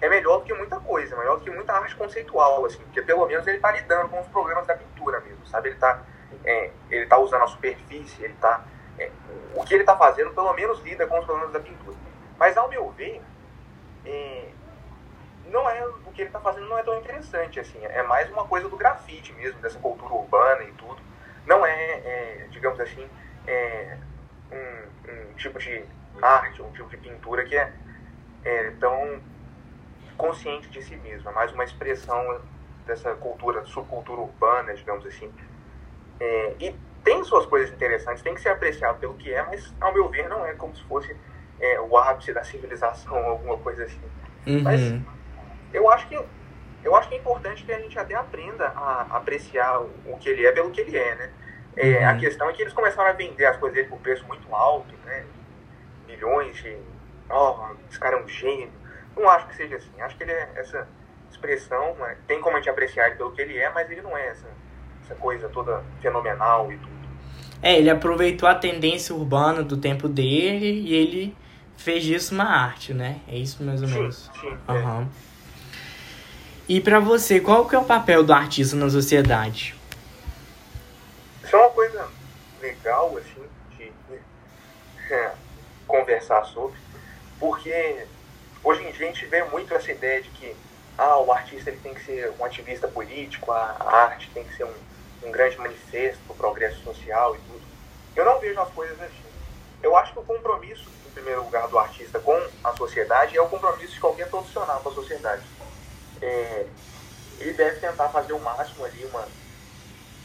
é 0.01 0.09
melhor 0.09 0.39
do 0.39 0.43
que 0.43 0.53
muita 0.53 0.79
coisa, 0.81 1.15
melhor 1.15 1.37
do 1.37 1.45
que 1.45 1.49
muita 1.49 1.73
arte 1.73 1.95
conceitual, 1.95 2.65
assim, 2.65 2.79
porque 2.83 3.01
pelo 3.01 3.25
menos 3.25 3.47
ele 3.47 3.55
está 3.55 3.71
lidando 3.71 4.09
com 4.09 4.19
os 4.19 4.27
problemas 4.27 4.67
da 4.67 4.75
pintura 4.75 5.21
mesmo, 5.21 5.45
sabe? 5.47 5.69
Ele 5.69 5.75
está 5.75 6.01
é, 6.43 6.71
ele 6.89 7.05
tá 7.05 7.17
usando 7.17 7.43
a 7.43 7.47
superfície, 7.47 8.21
ele 8.21 8.33
está 8.33 8.65
é, 8.99 9.09
o 9.55 9.63
que 9.63 9.73
ele 9.73 9.83
está 9.83 9.95
fazendo 9.95 10.31
pelo 10.31 10.53
menos 10.53 10.81
lida 10.81 11.07
com 11.07 11.19
os 11.19 11.25
problemas 11.25 11.53
da 11.53 11.59
pintura. 11.59 11.95
Mas 12.37 12.57
ao 12.57 12.67
meu 12.67 12.89
ver, 12.91 13.21
é, 14.05 14.49
não 15.45 15.69
é 15.69 15.85
o 15.85 16.11
que 16.11 16.21
ele 16.21 16.29
está 16.29 16.39
fazendo 16.39 16.67
não 16.67 16.77
é 16.77 16.83
tão 16.83 16.97
interessante 16.97 17.59
assim, 17.59 17.79
é 17.81 18.03
mais 18.03 18.29
uma 18.29 18.45
coisa 18.45 18.67
do 18.67 18.75
grafite 18.75 19.31
mesmo, 19.33 19.61
dessa 19.61 19.79
cultura 19.79 20.13
urbana 20.13 20.63
e 20.63 20.71
tudo. 20.73 21.01
Não 21.45 21.65
é, 21.65 21.91
é 22.03 22.47
digamos 22.51 22.79
assim, 22.79 23.07
é, 23.47 23.97
um, 24.53 25.11
um, 25.11 25.33
tipo 25.35 25.59
de 25.59 25.83
arte, 26.21 26.61
um 26.61 26.71
tipo 26.71 26.89
de 26.89 26.97
pintura 26.97 27.43
que 27.45 27.55
é, 27.55 27.73
é 28.43 28.71
tão 28.79 29.21
consciente 30.17 30.69
de 30.69 30.81
si 30.81 30.95
mesmo, 30.97 31.29
é 31.29 31.33
mais 31.33 31.51
uma 31.51 31.63
expressão 31.63 32.41
dessa 32.85 33.13
cultura, 33.15 33.65
subcultura 33.65 34.21
urbana, 34.21 34.73
digamos 34.73 35.05
assim. 35.05 35.31
É, 36.19 36.55
e 36.59 36.75
tem 37.03 37.23
suas 37.23 37.45
coisas 37.45 37.73
interessantes, 37.73 38.23
tem 38.23 38.33
que 38.33 38.41
ser 38.41 38.49
apreciado 38.49 38.99
pelo 38.99 39.15
que 39.15 39.33
é, 39.33 39.43
mas 39.43 39.73
ao 39.81 39.93
meu 39.93 40.07
ver 40.09 40.29
não 40.29 40.45
é 40.45 40.53
como 40.53 40.75
se 40.75 40.83
fosse 40.83 41.15
é, 41.59 41.79
o 41.79 41.97
ápice 41.97 42.33
da 42.33 42.43
civilização, 42.43 43.17
alguma 43.25 43.57
coisa 43.57 43.83
assim. 43.85 44.01
Uhum. 44.45 44.61
Mas 44.61 44.81
eu 45.73 45.89
acho 45.89 46.07
que 46.07 46.19
eu 46.83 46.93
acho 46.95 47.07
que 47.07 47.15
é 47.15 47.17
importante 47.17 47.63
que 47.63 47.71
a 47.71 47.79
gente 47.79 47.97
até 47.97 48.13
aprenda 48.13 48.67
a 48.67 49.17
apreciar 49.17 49.79
o 49.79 50.17
que 50.19 50.27
ele 50.27 50.45
é 50.45 50.51
pelo 50.51 50.69
que 50.69 50.81
ele 50.81 50.97
é, 50.97 51.15
né? 51.15 51.31
É, 51.75 51.99
uhum. 51.99 52.09
A 52.09 52.15
questão 52.15 52.49
é 52.49 52.53
que 52.53 52.61
eles 52.61 52.73
começaram 52.73 53.09
a 53.09 53.13
vender 53.13 53.45
as 53.45 53.57
coisas 53.57 53.75
dele 53.75 53.89
por 53.89 53.99
preço 53.99 54.25
muito 54.27 54.53
alto, 54.53 54.93
né? 55.05 55.25
Milhões 56.07 56.55
de. 56.57 56.77
Oh, 57.29 57.73
esse 57.89 57.99
cara 57.99 58.17
é 58.17 58.23
um 58.23 58.27
gênio. 58.27 58.71
Não 59.15 59.29
acho 59.29 59.47
que 59.47 59.55
seja 59.55 59.77
assim. 59.77 60.01
Acho 60.01 60.15
que 60.15 60.23
ele 60.23 60.31
é 60.31 60.49
essa 60.55 60.87
expressão, 61.31 61.95
né? 61.95 62.15
tem 62.27 62.39
como 62.39 62.55
a 62.55 62.59
gente 62.59 62.69
apreciar 62.69 63.07
ele 63.07 63.15
pelo 63.15 63.31
que 63.31 63.41
ele 63.41 63.57
é, 63.57 63.69
mas 63.69 63.89
ele 63.89 64.01
não 64.01 64.15
é 64.15 64.27
essa, 64.27 64.47
essa 65.03 65.15
coisa 65.15 65.49
toda 65.49 65.83
fenomenal 66.01 66.71
e 66.71 66.77
tudo. 66.77 66.93
É, 67.61 67.77
ele 67.77 67.89
aproveitou 67.89 68.47
a 68.47 68.55
tendência 68.55 69.15
urbana 69.15 69.63
do 69.63 69.77
tempo 69.77 70.07
dele 70.07 70.81
e 70.81 70.93
ele 70.93 71.35
fez 71.75 72.03
disso 72.03 72.35
uma 72.35 72.45
arte, 72.45 72.93
né? 72.93 73.19
É 73.27 73.35
isso 73.35 73.63
mais 73.63 73.81
ou 73.81 73.87
menos. 73.87 74.29
Sim, 74.33 74.49
sim. 74.49 74.57
Uhum. 74.69 75.01
É. 75.01 75.07
E 76.67 76.79
para 76.79 76.99
você, 76.99 77.39
qual 77.39 77.67
que 77.67 77.75
é 77.75 77.79
o 77.79 77.83
papel 77.83 78.23
do 78.23 78.33
artista 78.33 78.75
na 78.75 78.89
sociedade? 78.89 79.75
Isso 81.53 81.59
é 81.59 81.65
uma 81.67 81.69
coisa 81.69 82.09
legal, 82.59 83.15
assim, 83.15 83.47
de 83.77 83.93
é, 85.13 85.33
conversar 85.85 86.43
sobre, 86.45 86.79
porque 87.39 88.07
hoje 88.63 88.81
em 88.81 88.91
dia 88.91 89.05
a 89.05 89.11
gente 89.11 89.27
vê 89.27 89.43
muito 89.43 89.71
essa 89.71 89.91
ideia 89.91 90.19
de 90.23 90.29
que 90.31 90.55
ah, 90.97 91.19
o 91.19 91.31
artista 91.31 91.69
ele 91.69 91.79
tem 91.83 91.93
que 91.93 92.03
ser 92.03 92.33
um 92.39 92.43
ativista 92.43 92.87
político, 92.87 93.51
a 93.51 93.77
arte 93.87 94.31
tem 94.33 94.43
que 94.43 94.57
ser 94.57 94.63
um, 94.63 94.73
um 95.25 95.29
grande 95.29 95.55
manifesto 95.59 96.19
para 96.25 96.33
o 96.33 96.37
progresso 96.37 96.81
social 96.81 97.35
e 97.35 97.39
tudo. 97.41 97.61
Eu 98.15 98.25
não 98.25 98.39
vejo 98.39 98.59
as 98.59 98.69
coisas 98.69 98.99
assim. 98.99 99.23
Eu 99.83 99.95
acho 99.95 100.11
que 100.11 100.19
o 100.21 100.23
compromisso, 100.23 100.89
em 101.05 101.11
primeiro 101.11 101.43
lugar, 101.43 101.67
do 101.67 101.77
artista 101.77 102.19
com 102.19 102.47
a 102.63 102.75
sociedade 102.75 103.37
é 103.37 103.41
o 103.43 103.47
compromisso 103.47 103.93
de 103.93 103.99
qualquer 103.99 104.27
profissional 104.27 104.79
com 104.79 104.89
a 104.89 104.93
sociedade. 104.95 105.43
É, 106.19 106.65
ele 107.37 107.53
deve 107.53 107.79
tentar 107.79 108.09
fazer 108.09 108.33
o 108.33 108.39
máximo 108.39 108.85
ali, 108.85 109.05
uma, 109.05 109.27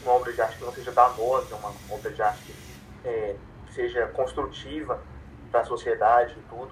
uma 0.03 0.13
obra 0.13 0.31
de 0.31 0.41
arte 0.41 0.57
que 0.57 0.63
não 0.63 0.73
seja 0.73 0.91
danosa, 0.91 1.55
uma 1.55 1.73
obra 1.89 2.11
de 2.11 2.21
arte 2.21 2.43
que 2.43 3.07
é, 3.07 3.35
seja 3.71 4.07
construtiva 4.07 4.99
para 5.51 5.61
a 5.61 5.65
sociedade 5.65 6.35
e 6.37 6.41
tudo. 6.49 6.71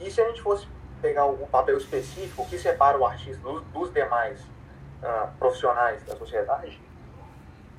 E 0.00 0.10
se 0.10 0.20
a 0.20 0.28
gente 0.28 0.40
fosse 0.40 0.66
pegar 1.00 1.24
o 1.26 1.46
papel 1.46 1.76
específico 1.78 2.46
que 2.48 2.58
separa 2.58 2.98
o 2.98 3.06
artista 3.06 3.40
dos, 3.42 3.62
dos 3.66 3.92
demais 3.92 4.40
uh, 4.40 5.30
profissionais 5.38 6.02
da 6.04 6.16
sociedade, 6.16 6.80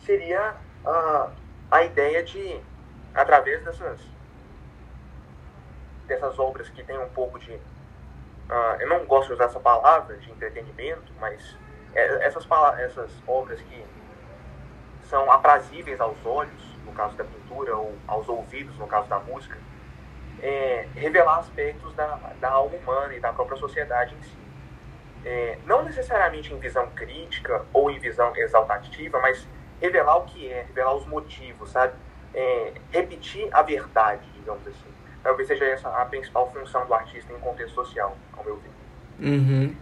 seria 0.05 0.55
uh, 0.85 1.31
a 1.69 1.83
ideia 1.83 2.23
de, 2.23 2.59
através 3.13 3.63
dessas, 3.63 3.99
dessas 6.07 6.37
obras 6.39 6.69
que 6.69 6.83
tem 6.83 6.97
um 6.97 7.09
pouco 7.09 7.39
de. 7.39 7.51
Uh, 7.51 8.75
eu 8.79 8.89
não 8.89 9.05
gosto 9.05 9.27
de 9.27 9.33
usar 9.33 9.45
essa 9.45 9.59
palavra 9.59 10.17
de 10.17 10.29
entretenimento, 10.29 11.11
mas 11.19 11.55
é, 11.93 12.25
essas, 12.25 12.45
essas 12.79 13.11
obras 13.27 13.61
que 13.61 13.85
são 15.11 15.29
aprazíveis 15.29 15.99
aos 15.99 16.17
olhos, 16.25 16.63
no 16.85 16.93
caso 16.93 17.15
da 17.17 17.25
pintura, 17.25 17.75
ou 17.75 17.93
aos 18.07 18.27
ouvidos, 18.29 18.75
no 18.77 18.87
caso 18.87 19.09
da 19.09 19.19
música, 19.19 19.57
é, 20.41 20.87
revelar 20.95 21.39
aspectos 21.39 21.93
da, 21.93 22.15
da 22.39 22.49
alma 22.49 22.77
humana 22.77 23.13
e 23.13 23.19
da 23.19 23.33
própria 23.33 23.57
sociedade 23.57 24.15
em 24.15 24.23
si. 24.23 24.37
É, 25.23 25.57
não 25.65 25.83
necessariamente 25.83 26.51
em 26.51 26.57
visão 26.57 26.89
crítica 26.95 27.63
ou 27.73 27.91
em 27.91 27.99
visão 27.99 28.35
exaltativa, 28.37 29.19
mas 29.19 29.45
revelar 29.81 30.15
o 30.15 30.23
que 30.23 30.49
é, 30.49 30.63
revelar 30.63 30.95
os 30.95 31.05
motivos, 31.05 31.69
sabe? 31.69 31.93
É, 32.33 32.73
repetir 32.89 33.49
a 33.51 33.61
verdade, 33.61 34.25
digamos 34.33 34.65
assim. 34.65 34.89
Talvez 35.21 35.47
seja 35.47 35.65
essa 35.65 35.89
a 35.89 36.05
principal 36.05 36.49
função 36.51 36.87
do 36.87 36.93
artista 36.93 37.31
em 37.33 37.39
contexto 37.39 37.75
social, 37.75 38.15
ao 38.35 38.43
meu 38.45 38.55
ver. 38.55 39.27
Uhum. 39.27 39.75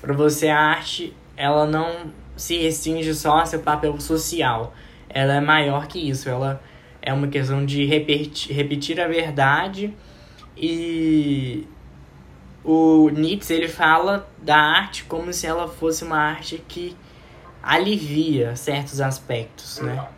Para 0.00 0.14
você, 0.14 0.48
a 0.48 0.58
arte 0.58 1.14
ela 1.36 1.66
não 1.66 2.12
se 2.40 2.56
restringe 2.56 3.12
só 3.14 3.40
a 3.40 3.44
seu 3.44 3.60
papel 3.60 4.00
social. 4.00 4.72
Ela 5.10 5.34
é 5.34 5.40
maior 5.40 5.86
que 5.86 5.98
isso. 5.98 6.26
Ela 6.26 6.58
é 7.02 7.12
uma 7.12 7.28
questão 7.28 7.66
de 7.66 7.84
repetir, 7.84 8.56
repetir 8.56 8.98
a 8.98 9.06
verdade 9.06 9.94
e 10.56 11.66
o 12.64 13.10
Nietzsche 13.10 13.52
ele 13.52 13.68
fala 13.68 14.26
da 14.38 14.56
arte 14.56 15.04
como 15.04 15.30
se 15.34 15.46
ela 15.46 15.68
fosse 15.68 16.02
uma 16.02 16.16
arte 16.16 16.62
que 16.66 16.96
alivia 17.62 18.56
certos 18.56 19.02
aspectos, 19.02 19.78
né? 19.80 20.08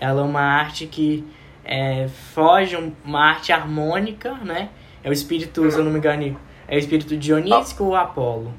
Ela 0.00 0.20
é 0.20 0.24
uma 0.24 0.40
arte 0.40 0.88
que 0.88 1.24
é, 1.64 2.08
foge, 2.34 2.76
uma 3.04 3.20
arte 3.20 3.52
harmônica, 3.52 4.34
né? 4.34 4.70
É 5.04 5.08
o 5.08 5.12
espírito, 5.12 5.70
se 5.70 5.78
eu 5.78 5.84
não 5.84 5.92
me 5.92 5.98
engano, 5.98 6.36
é 6.66 6.74
o 6.74 6.78
espírito 6.78 7.16
dionísico 7.16 7.84
ou 7.84 7.94
Apolo? 7.94 8.52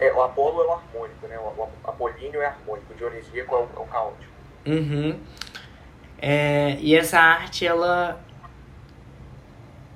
É, 0.00 0.10
o 0.14 0.22
Apolo 0.22 0.62
é 0.62 0.66
o 0.66 0.72
harmônico, 0.72 1.26
né? 1.28 1.38
O 1.38 1.68
Apolíneo 1.84 2.40
é 2.40 2.46
harmônico, 2.46 2.92
o 2.92 2.96
Dionisíaco 2.96 3.54
é 3.54 3.58
o, 3.58 3.62
é 3.62 3.84
o 3.84 3.86
caótico. 3.86 4.32
Uhum. 4.66 5.20
É, 6.18 6.78
e 6.80 6.96
essa 6.96 7.18
arte, 7.18 7.66
ela, 7.66 8.18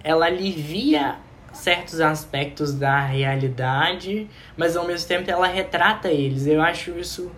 ela 0.02 0.26
alivia 0.26 1.16
certos 1.54 2.00
aspectos 2.00 2.74
da 2.74 3.00
realidade, 3.00 4.28
mas 4.56 4.76
ao 4.76 4.86
mesmo 4.86 5.08
tempo 5.08 5.30
ela 5.30 5.46
retrata 5.46 6.08
eles. 6.08 6.46
Eu 6.46 6.60
acho 6.60 6.90
isso, 6.98 7.32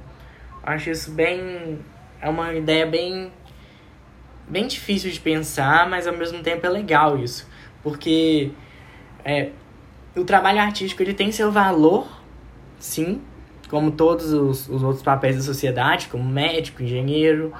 acho 0.63 0.91
isso 0.91 1.13
bem, 1.13 1.79
é 2.21 2.29
uma 2.29 2.53
ideia 2.53 2.87
bem, 2.87 3.33
bem 4.49 4.67
difícil 4.67 5.11
de 5.11 5.21
pensar, 5.21 5.89
mas 5.89 6.07
ao 6.07 6.17
mesmo 6.17 6.43
tempo 6.43 6.67
é 6.67 6.69
legal 6.69 7.17
isso, 7.19 7.49
porque 7.83 8.51
é, 9.25 9.51
o 10.17 10.25
trabalho 10.25 10.61
artístico 10.61 11.03
ele 11.03 11.15
tem 11.15 11.31
seu 11.31 11.53
valor 11.53 12.16
sim, 12.79 13.21
como 13.69 13.91
todos 13.91 14.33
os, 14.33 14.69
os 14.69 14.83
outros 14.83 15.03
papéis 15.03 15.37
da 15.37 15.43
sociedade, 15.43 16.09
como 16.09 16.25
médico, 16.25 16.83
engenheiro, 16.83 17.53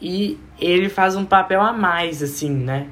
e 0.00 0.38
ele 0.60 0.88
faz 0.88 1.16
um 1.16 1.24
papel 1.24 1.60
a 1.60 1.72
mais, 1.72 2.22
assim, 2.22 2.50
né? 2.50 2.88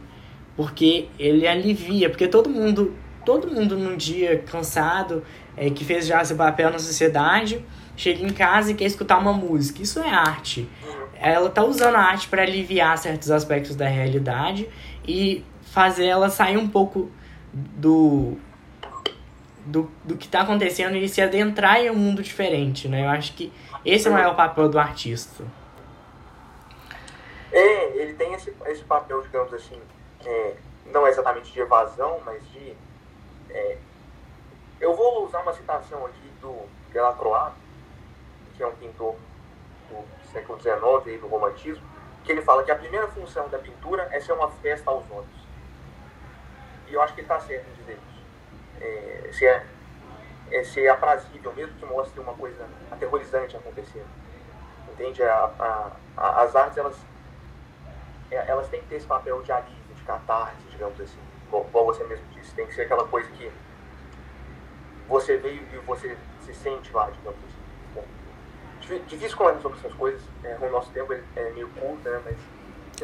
Porque 0.56 1.08
ele 1.18 1.46
alivia, 1.46 2.08
porque 2.08 2.28
todo 2.28 2.48
mundo, 2.48 2.94
todo 3.24 3.48
mundo 3.48 3.76
num 3.76 3.96
dia 3.96 4.38
cansado, 4.38 5.22
é, 5.56 5.70
que 5.70 5.84
fez 5.84 6.06
já 6.06 6.24
seu 6.24 6.36
papel 6.36 6.70
na 6.70 6.78
sociedade, 6.78 7.64
chega 7.96 8.24
em 8.24 8.32
casa 8.32 8.70
e 8.70 8.74
quer 8.74 8.84
escutar 8.84 9.18
uma 9.18 9.32
música. 9.32 9.82
Isso 9.82 10.00
é 10.00 10.10
arte. 10.10 10.68
Ela 11.14 11.50
tá 11.50 11.62
usando 11.64 11.96
a 11.96 12.00
arte 12.00 12.28
para 12.28 12.42
aliviar 12.42 12.96
certos 12.96 13.30
aspectos 13.30 13.76
da 13.76 13.86
realidade 13.86 14.68
e 15.06 15.44
fazer 15.62 16.06
ela 16.06 16.30
sair 16.30 16.56
um 16.56 16.68
pouco 16.68 17.10
do 17.52 18.36
do, 19.66 19.90
do 20.04 20.16
que 20.16 20.26
está 20.26 20.42
acontecendo 20.42 20.96
e 20.96 21.08
se 21.08 21.20
adentrar 21.20 21.80
em 21.80 21.90
um 21.90 21.94
mundo 21.94 22.22
diferente, 22.22 22.88
né? 22.88 23.04
Eu 23.04 23.08
acho 23.10 23.34
que 23.34 23.52
esse 23.84 24.08
é 24.08 24.10
o 24.10 24.14
maior 24.14 24.34
papel 24.36 24.68
do 24.68 24.78
artista. 24.78 25.44
É, 27.52 27.96
ele 27.96 28.14
tem 28.14 28.32
esse, 28.34 28.54
esse 28.66 28.84
papel, 28.84 29.22
digamos 29.22 29.52
assim, 29.52 29.80
é, 30.24 30.54
não 30.86 31.06
exatamente 31.06 31.52
de 31.52 31.60
evasão, 31.60 32.20
mas 32.24 32.42
de. 32.50 32.74
É, 33.50 33.78
eu 34.80 34.94
vou 34.94 35.24
usar 35.24 35.40
uma 35.40 35.52
citação 35.52 36.06
aqui 36.06 36.30
do 36.40 36.56
Delacroix, 36.92 37.52
que 38.56 38.62
é 38.62 38.66
um 38.66 38.72
pintor 38.72 39.16
do 39.88 40.32
século 40.32 40.60
XIX, 40.60 41.20
do 41.20 41.26
romantismo, 41.26 41.84
que 42.24 42.32
ele 42.32 42.42
fala 42.42 42.62
que 42.62 42.70
a 42.70 42.76
primeira 42.76 43.08
função 43.08 43.48
da 43.48 43.58
pintura 43.58 44.08
é 44.12 44.20
ser 44.20 44.32
uma 44.32 44.50
festa 44.50 44.90
aos 44.90 45.04
olhos. 45.10 45.40
E 46.88 46.94
eu 46.94 47.02
acho 47.02 47.14
que 47.14 47.20
ele 47.20 47.26
está 47.26 47.40
certo 47.40 47.66
em 47.68 47.74
dizer 47.74 47.92
isso. 47.92 48.19
É, 48.80 49.30
se 49.32 49.46
é, 49.46 49.64
é 50.50 50.64
ser 50.64 50.88
aprazível, 50.88 51.52
mesmo 51.54 51.74
que 51.74 51.86
mostre 51.86 52.20
uma 52.20 52.34
coisa 52.34 52.66
aterrorizante 52.90 53.56
acontecendo. 53.56 54.08
Entende? 54.92 55.22
A, 55.22 55.92
a, 56.16 56.42
as 56.42 56.56
artes, 56.56 56.78
elas, 56.78 56.96
é, 58.30 58.36
elas 58.48 58.68
têm 58.68 58.80
que 58.80 58.88
ter 58.88 58.96
esse 58.96 59.06
papel 59.06 59.42
de 59.42 59.52
alívio, 59.52 59.94
de 59.94 60.02
catarse, 60.02 60.56
digamos 60.70 61.00
assim. 61.00 61.18
Como 61.50 61.84
você 61.86 62.04
mesmo 62.04 62.24
disse, 62.32 62.54
tem 62.54 62.66
que 62.66 62.74
ser 62.74 62.82
aquela 62.82 63.06
coisa 63.06 63.28
que 63.30 63.50
você 65.08 65.36
veio 65.36 65.62
e 65.72 65.78
você 65.78 66.16
se 66.40 66.54
sente 66.54 66.92
lá, 66.92 67.10
digamos 67.10 67.38
assim. 67.40 67.94
Bom, 67.94 68.04
difícil 69.06 69.36
comentar 69.36 69.60
sobre 69.62 69.78
essas 69.78 69.92
coisas, 69.94 70.22
é, 70.44 70.56
o 70.60 70.70
nosso 70.70 70.90
tempo 70.92 71.12
é 71.12 71.50
meio 71.50 71.68
curto, 71.70 72.08
né? 72.08 72.20
Mas... 72.24 72.36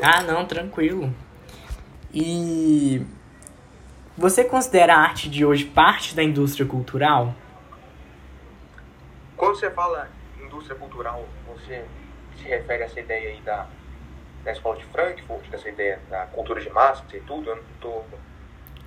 Ah, 0.02 0.23
não, 0.23 0.47
tranquilo. 0.47 1.12
E 2.12 3.04
você 4.16 4.44
considera 4.44 4.94
a 4.94 4.99
arte 4.99 5.28
de 5.28 5.44
hoje 5.44 5.64
parte 5.64 6.14
da 6.14 6.23
indústria 6.23 6.66
cultural? 6.66 7.35
Quando 9.37 9.56
você 9.56 9.70
fala 9.70 10.08
indústria 10.40 10.76
cultural, 10.76 11.25
você 11.46 11.85
se 12.37 12.44
refere 12.49 12.82
a 12.82 12.87
essa 12.87 12.99
ideia 12.99 13.30
aí 13.30 13.40
da, 13.42 13.66
da 14.44 14.52
escola 14.52 14.76
de 14.76 14.85
Frankfurt, 14.85 15.49
dessa 15.50 15.68
ideia 15.68 16.00
da 16.08 16.26
cultura 16.26 16.61
de 16.61 16.70
massa 16.70 17.04
e 17.12 17.20
tudo? 17.20 17.50
Eu 17.50 17.56
não 17.56 17.62
tô... 17.80 18.02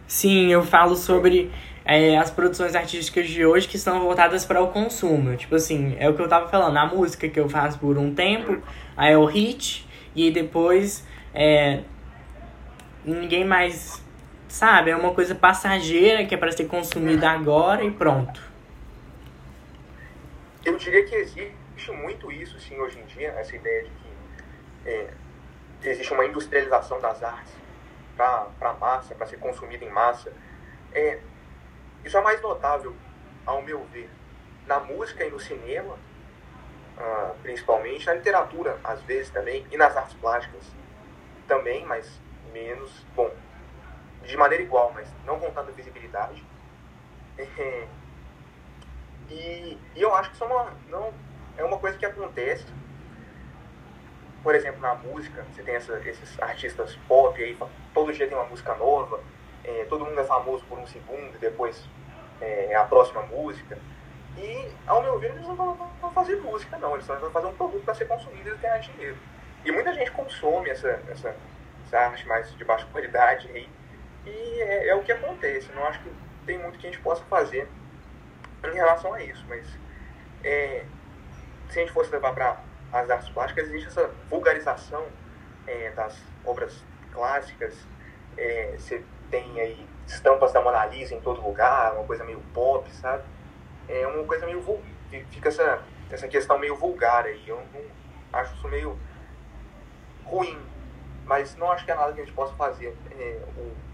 Sim, 0.07 0.47
eu 0.47 0.63
falo 0.63 0.95
sobre 0.95 1.51
é, 1.85 2.17
as 2.17 2.31
produções 2.31 2.73
artísticas 2.75 3.27
de 3.27 3.45
hoje 3.45 3.67
que 3.67 3.77
são 3.77 3.99
voltadas 3.99 4.43
para 4.43 4.59
o 4.59 4.69
consumo. 4.69 5.35
Tipo 5.35 5.55
assim, 5.55 5.95
é 5.99 6.09
o 6.09 6.15
que 6.15 6.21
eu 6.21 6.27
tava 6.27 6.47
falando, 6.47 6.77
a 6.77 6.87
música 6.87 7.29
que 7.29 7.39
eu 7.39 7.47
faço 7.47 7.77
por 7.77 7.95
um 7.99 8.15
tempo, 8.15 8.59
aí 8.97 9.13
é 9.13 9.17
o 9.17 9.25
hit, 9.25 9.87
e 10.15 10.31
depois 10.31 11.07
é, 11.33 11.81
ninguém 13.05 13.45
mais 13.45 14.03
sabe, 14.49 14.91
é 14.91 14.95
uma 14.95 15.13
coisa 15.13 15.35
passageira 15.35 16.25
que 16.25 16.33
é 16.33 16.37
para 16.37 16.51
ser 16.51 16.65
consumida 16.65 17.29
agora 17.29 17.83
e 17.83 17.91
pronto. 17.91 18.41
Eu 20.65 20.75
diria 20.77 21.05
que 21.05 21.15
existe 21.15 21.91
muito 21.91 22.31
isso, 22.31 22.59
sim, 22.59 22.77
hoje 22.79 22.99
em 22.99 23.05
dia, 23.05 23.29
essa 23.37 23.55
ideia 23.55 23.83
de 23.83 23.89
que 23.89 24.89
é, 24.89 25.13
existe 25.83 26.11
uma 26.11 26.25
industrialização 26.25 26.99
das 26.99 27.23
artes 27.23 27.53
para 28.17 28.73
massa, 28.73 29.15
para 29.15 29.25
ser 29.27 29.37
consumida 29.37 29.85
em 29.85 29.89
massa. 29.89 30.33
É, 30.91 31.19
isso 32.03 32.17
é 32.17 32.21
mais 32.21 32.41
notável, 32.41 32.93
ao 33.45 33.61
meu 33.61 33.85
ver, 33.85 34.09
na 34.65 34.79
música 34.79 35.23
e 35.23 35.29
no 35.29 35.39
cinema, 35.39 35.93
uh, 36.97 37.35
principalmente, 37.41 38.05
na 38.05 38.13
literatura, 38.15 38.77
às 38.83 39.01
vezes 39.03 39.29
também, 39.29 39.65
e 39.71 39.77
nas 39.77 39.95
artes 39.95 40.15
plásticas 40.15 40.63
também, 41.47 41.85
mas 41.85 42.19
menos, 42.51 43.05
bom, 43.15 43.31
de 44.29 44.37
maneira 44.37 44.63
igual, 44.63 44.91
mas 44.93 45.07
não 45.25 45.39
com 45.39 45.49
tanta 45.51 45.71
visibilidade. 45.71 46.43
É, 47.37 47.87
e, 49.29 49.77
e, 49.95 50.01
eu 50.01 50.13
acho 50.15 50.29
que 50.29 50.35
isso 50.35 50.43
é 50.43 50.47
uma, 50.47 50.73
não, 50.89 51.13
é 51.57 51.63
uma 51.63 51.77
coisa 51.77 51.97
que 51.97 52.05
acontece. 52.05 52.65
Por 54.41 54.55
exemplo, 54.55 54.79
na 54.79 54.95
música, 54.95 55.45
você 55.51 55.61
tem 55.63 55.75
essa, 55.75 55.99
esses 56.07 56.41
artistas 56.41 56.95
pop 57.07 57.41
aí, 57.43 57.57
todo 57.93 58.13
dia 58.13 58.27
tem 58.27 58.37
uma 58.37 58.47
música 58.47 58.73
nova, 58.75 59.19
é, 59.65 59.85
todo 59.89 60.05
mundo 60.05 60.19
é 60.19 60.23
famoso 60.23 60.63
por 60.65 60.77
um 60.79 60.87
segundo, 60.87 61.37
depois 61.39 61.83
é, 62.39 62.73
a 62.75 62.85
próxima 62.85 63.21
música. 63.23 63.77
E, 64.37 64.71
ao 64.87 65.01
meu 65.01 65.19
ver, 65.19 65.31
eles 65.31 65.45
não 65.45 65.55
vão 65.55 66.11
fazer 66.13 66.37
música, 66.37 66.77
não. 66.77 66.93
Eles 66.93 67.05
vão 67.05 67.31
fazer 67.31 67.47
um 67.47 67.55
produto 67.55 67.83
para 67.83 67.93
ser 67.95 68.05
consumido 68.05 68.49
e 68.49 68.57
ganhar 68.57 68.77
dinheiro. 68.77 69.17
E 69.65 69.71
muita 69.71 69.93
gente 69.93 70.11
consome 70.11 70.69
essa, 70.69 71.01
essa, 71.09 71.35
essa 71.85 71.99
arte 71.99 72.25
mais 72.25 72.55
de 72.55 72.63
baixa 72.63 72.87
qualidade 72.91 73.49
aí. 73.49 73.67
E 74.25 74.61
é, 74.61 74.89
é, 74.89 74.95
o 74.95 75.03
que 75.03 75.11
acontece. 75.11 75.69
Não 75.73 75.85
acho 75.85 76.01
que 76.01 76.11
tem 76.45 76.57
muito 76.57 76.77
que 76.79 76.87
a 76.87 76.91
gente 76.91 77.01
possa 77.01 77.23
fazer 77.25 77.67
em 78.63 78.73
relação 78.73 79.13
a 79.13 79.23
isso. 79.23 79.45
Mas 79.47 79.65
é, 80.43 80.85
se 81.69 81.79
a 81.79 81.81
gente 81.81 81.93
fosse 81.93 82.11
levar 82.11 82.33
para 82.33 82.61
as 82.91 83.09
artes 83.09 83.29
plásticas, 83.29 83.67
existe 83.67 83.87
essa 83.87 84.09
vulgarização 84.29 85.05
é, 85.67 85.91
das 85.91 86.21
obras 86.45 86.83
clássicas. 87.11 87.75
É, 88.37 88.75
você 88.77 89.03
tem 89.29 89.59
aí 89.59 89.87
estampas 90.07 90.51
da 90.51 90.61
Mona 90.61 90.85
Lisa 90.85 91.13
em 91.13 91.21
todo 91.21 91.41
lugar, 91.41 91.93
uma 91.93 92.03
coisa 92.05 92.23
meio 92.23 92.41
pop, 92.53 92.89
sabe? 92.95 93.23
É 93.87 94.05
uma 94.07 94.23
coisa 94.23 94.45
meio. 94.45 94.63
Fica 95.29 95.49
essa, 95.49 95.81
essa 96.11 96.27
questão 96.27 96.57
meio 96.57 96.75
vulgar 96.75 97.25
aí. 97.25 97.47
Eu 97.47 97.63
não 97.73 97.81
acho 98.33 98.53
isso 98.55 98.67
meio 98.67 98.97
ruim, 100.25 100.59
mas 101.25 101.55
não 101.55 101.71
acho 101.71 101.85
que 101.85 101.91
é 101.91 101.95
nada 101.95 102.13
que 102.13 102.21
a 102.21 102.25
gente 102.25 102.35
possa 102.35 102.53
fazer. 102.55 102.95
É, 103.11 103.41
o, 103.57 103.88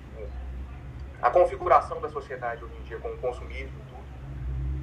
a 1.21 1.29
configuração 1.29 1.99
da 2.01 2.09
sociedade 2.09 2.63
hoje 2.63 2.73
em 2.79 2.83
dia, 2.83 2.97
com 2.97 3.09
o 3.09 3.17
consumismo 3.17 3.73
e 3.79 3.89
tudo, 3.89 4.03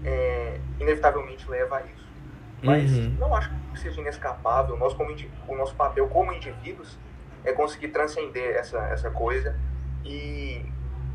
é, 0.04 0.60
inevitavelmente 0.80 1.48
leva 1.48 1.78
a 1.78 1.82
isso. 1.82 2.02
Mas 2.62 2.92
uhum. 2.92 3.16
não 3.18 3.34
acho 3.34 3.50
que 3.72 3.80
seja 3.80 4.00
inescapável. 4.00 4.76
Nós, 4.76 4.94
como, 4.94 5.14
o 5.48 5.56
nosso 5.56 5.74
papel 5.74 6.08
como 6.08 6.32
indivíduos 6.32 6.96
é 7.44 7.52
conseguir 7.52 7.88
transcender 7.88 8.56
essa, 8.56 8.78
essa 8.88 9.10
coisa 9.10 9.56
e 10.04 10.64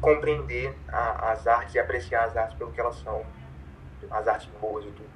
compreender 0.02 0.76
a, 0.88 1.32
as 1.32 1.48
artes 1.48 1.76
e 1.76 1.80
apreciar 1.80 2.26
as 2.26 2.36
artes 2.36 2.58
pelo 2.58 2.72
que 2.72 2.80
elas 2.80 2.98
são, 2.98 3.24
as 4.12 4.28
artes 4.28 4.50
boas 4.60 4.86
e 4.86 4.90
tudo. 4.90 5.08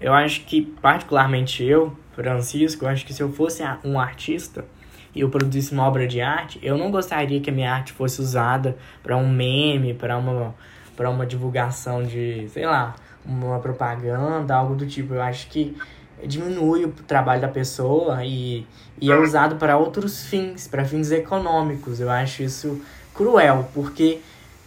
Eu 0.00 0.12
acho 0.12 0.44
que, 0.44 0.62
particularmente 0.62 1.64
eu, 1.64 1.96
Francisco, 2.12 2.84
eu 2.84 2.88
acho 2.88 3.04
que 3.04 3.12
se 3.12 3.22
eu 3.22 3.32
fosse 3.32 3.62
um 3.84 3.98
artista 3.98 4.64
e 5.14 5.20
eu 5.20 5.28
produzisse 5.28 5.72
uma 5.72 5.86
obra 5.86 6.06
de 6.06 6.20
arte, 6.20 6.58
eu 6.62 6.76
não 6.76 6.90
gostaria 6.90 7.40
que 7.40 7.50
a 7.50 7.52
minha 7.52 7.72
arte 7.72 7.92
fosse 7.92 8.20
usada 8.20 8.76
para 9.02 9.16
um 9.16 9.28
meme, 9.28 9.94
para 9.94 10.16
uma, 10.16 10.54
para 10.96 11.08
uma 11.10 11.26
divulgação 11.26 12.04
de, 12.04 12.48
sei 12.50 12.66
lá, 12.66 12.94
uma 13.24 13.58
propaganda, 13.58 14.54
algo 14.54 14.74
do 14.74 14.86
tipo. 14.86 15.14
Eu 15.14 15.22
acho 15.22 15.48
que 15.48 15.76
diminui 16.24 16.84
o 16.84 16.88
trabalho 16.88 17.40
da 17.40 17.48
pessoa 17.48 18.24
e, 18.24 18.66
e 19.00 19.10
é 19.10 19.16
usado 19.16 19.56
para 19.56 19.76
outros 19.76 20.24
fins, 20.24 20.66
para 20.66 20.84
fins 20.84 21.10
econômicos. 21.10 22.00
Eu 22.00 22.10
acho 22.10 22.42
isso 22.42 22.80
cruel, 23.14 23.68
porque 23.74 24.20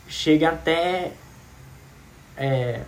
chega 0.08 0.49
até 0.49 1.12
é, 2.38 2.82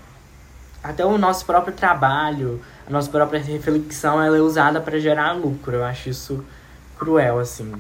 até 0.83 1.05
o 1.05 1.17
nosso 1.17 1.45
próprio 1.45 1.73
trabalho, 1.73 2.61
a 2.85 2.89
nossa 2.89 3.09
própria 3.09 3.41
reflexão, 3.41 4.21
ela 4.21 4.37
é 4.37 4.41
usada 4.41 4.81
para 4.81 4.99
gerar 4.99 5.31
lucro. 5.31 5.77
Eu 5.77 5.85
acho 5.85 6.09
isso 6.09 6.43
cruel, 6.97 7.39
assim. 7.39 7.73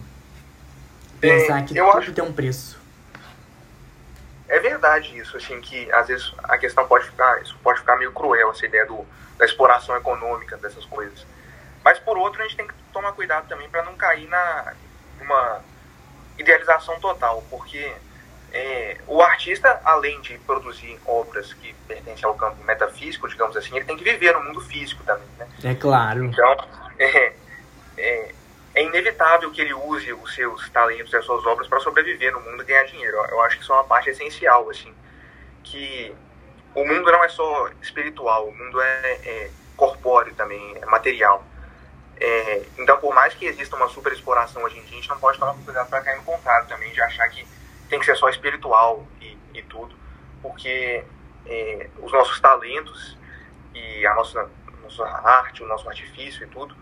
Pensar 1.19 1.59
é, 1.59 1.63
que 1.63 1.73
tudo 1.73 1.97
acho... 1.97 2.13
tem 2.13 2.23
um 2.23 2.33
preço. 2.33 2.81
É 4.47 4.59
verdade 4.59 5.17
isso, 5.17 5.35
assim, 5.37 5.59
que 5.61 5.91
às 5.91 6.07
vezes 6.07 6.31
a 6.43 6.57
questão 6.57 6.87
pode 6.87 7.05
ficar, 7.05 7.41
isso 7.41 7.57
pode 7.63 7.79
ficar 7.79 7.95
meio 7.97 8.11
cruel, 8.11 8.51
essa 8.51 8.65
ideia 8.65 8.85
do, 8.85 9.05
da 9.37 9.45
exploração 9.45 9.95
econômica 9.95 10.57
dessas 10.57 10.85
coisas. 10.85 11.25
Mas 11.83 11.97
por 11.99 12.17
outro, 12.17 12.41
a 12.41 12.43
gente 12.43 12.57
tem 12.57 12.67
que 12.67 12.73
tomar 12.91 13.13
cuidado 13.13 13.47
também 13.47 13.69
para 13.69 13.83
não 13.83 13.95
cair 13.95 14.27
na 14.27 14.73
uma 15.19 15.61
idealização 16.37 16.99
total, 16.99 17.43
porque 17.49 17.93
é, 18.51 18.97
o 19.07 19.21
artista, 19.21 19.81
além 19.83 20.21
de 20.21 20.37
produzir 20.39 20.99
obras 21.05 21.53
que 21.53 21.73
pertencem 21.87 22.25
ao 22.25 22.35
campo 22.35 22.63
metafísico, 22.63 23.27
digamos 23.27 23.57
assim, 23.57 23.75
ele 23.75 23.85
tem 23.85 23.97
que 23.97 24.03
viver 24.03 24.33
no 24.33 24.43
mundo 24.43 24.61
físico 24.61 25.03
também, 25.03 25.27
né? 25.39 25.47
É 25.63 25.73
claro. 25.73 26.25
Então, 26.25 26.55
é, 26.99 27.33
é, 27.97 28.31
é 28.75 28.83
inevitável 28.83 29.51
que 29.51 29.61
ele 29.61 29.73
use 29.73 30.11
os 30.13 30.33
seus 30.33 30.69
talentos 30.69 31.13
e 31.13 31.15
as 31.15 31.25
suas 31.25 31.45
obras 31.45 31.67
para 31.67 31.79
sobreviver 31.79 32.31
no 32.31 32.41
mundo 32.41 32.63
e 32.63 32.65
ganhar 32.65 32.83
dinheiro. 32.85 33.17
Eu 33.29 33.41
acho 33.41 33.57
que 33.57 33.63
isso 33.63 33.71
é 33.71 33.75
uma 33.75 33.83
parte 33.83 34.09
essencial, 34.09 34.69
assim, 34.69 34.93
que 35.63 36.13
o 36.73 36.83
mundo 36.85 37.11
não 37.11 37.23
é 37.23 37.29
só 37.29 37.69
espiritual, 37.81 38.47
o 38.47 38.55
mundo 38.55 38.81
é, 38.81 39.11
é 39.25 39.51
corpóreo 39.77 40.33
também, 40.33 40.75
é 40.81 40.85
material. 40.85 41.45
É, 42.19 42.63
então, 42.77 42.97
por 42.99 43.13
mais 43.13 43.33
que 43.33 43.45
exista 43.45 43.75
uma 43.75 43.89
super 43.89 44.11
exploração 44.11 44.63
hoje 44.63 44.79
em 44.79 44.81
dia, 44.83 44.91
a 44.91 44.95
gente 44.95 45.09
não 45.09 45.19
pode 45.19 45.37
tomar 45.37 45.53
cuidado 45.53 45.89
para 45.89 46.01
cair 46.01 46.17
no 46.17 46.23
contrário 46.23 46.67
também, 46.67 46.91
de 46.91 47.01
achar 47.01 47.27
que 47.29 47.45
tem 47.89 47.99
que 47.99 48.05
ser 48.05 48.15
só 48.15 48.27
espiritual 48.29 49.05
e, 49.21 49.37
e 49.53 49.61
tudo, 49.63 49.95
porque 50.41 51.03
é, 51.45 51.89
os 51.99 52.11
nossos 52.11 52.39
talentos 52.39 53.17
e 53.73 54.05
a 54.05 54.15
nossa, 54.15 54.49
nossa 54.81 55.05
arte, 55.05 55.63
o 55.63 55.67
nosso 55.67 55.87
artifício 55.87 56.43
e 56.43 56.47
tudo, 56.47 56.75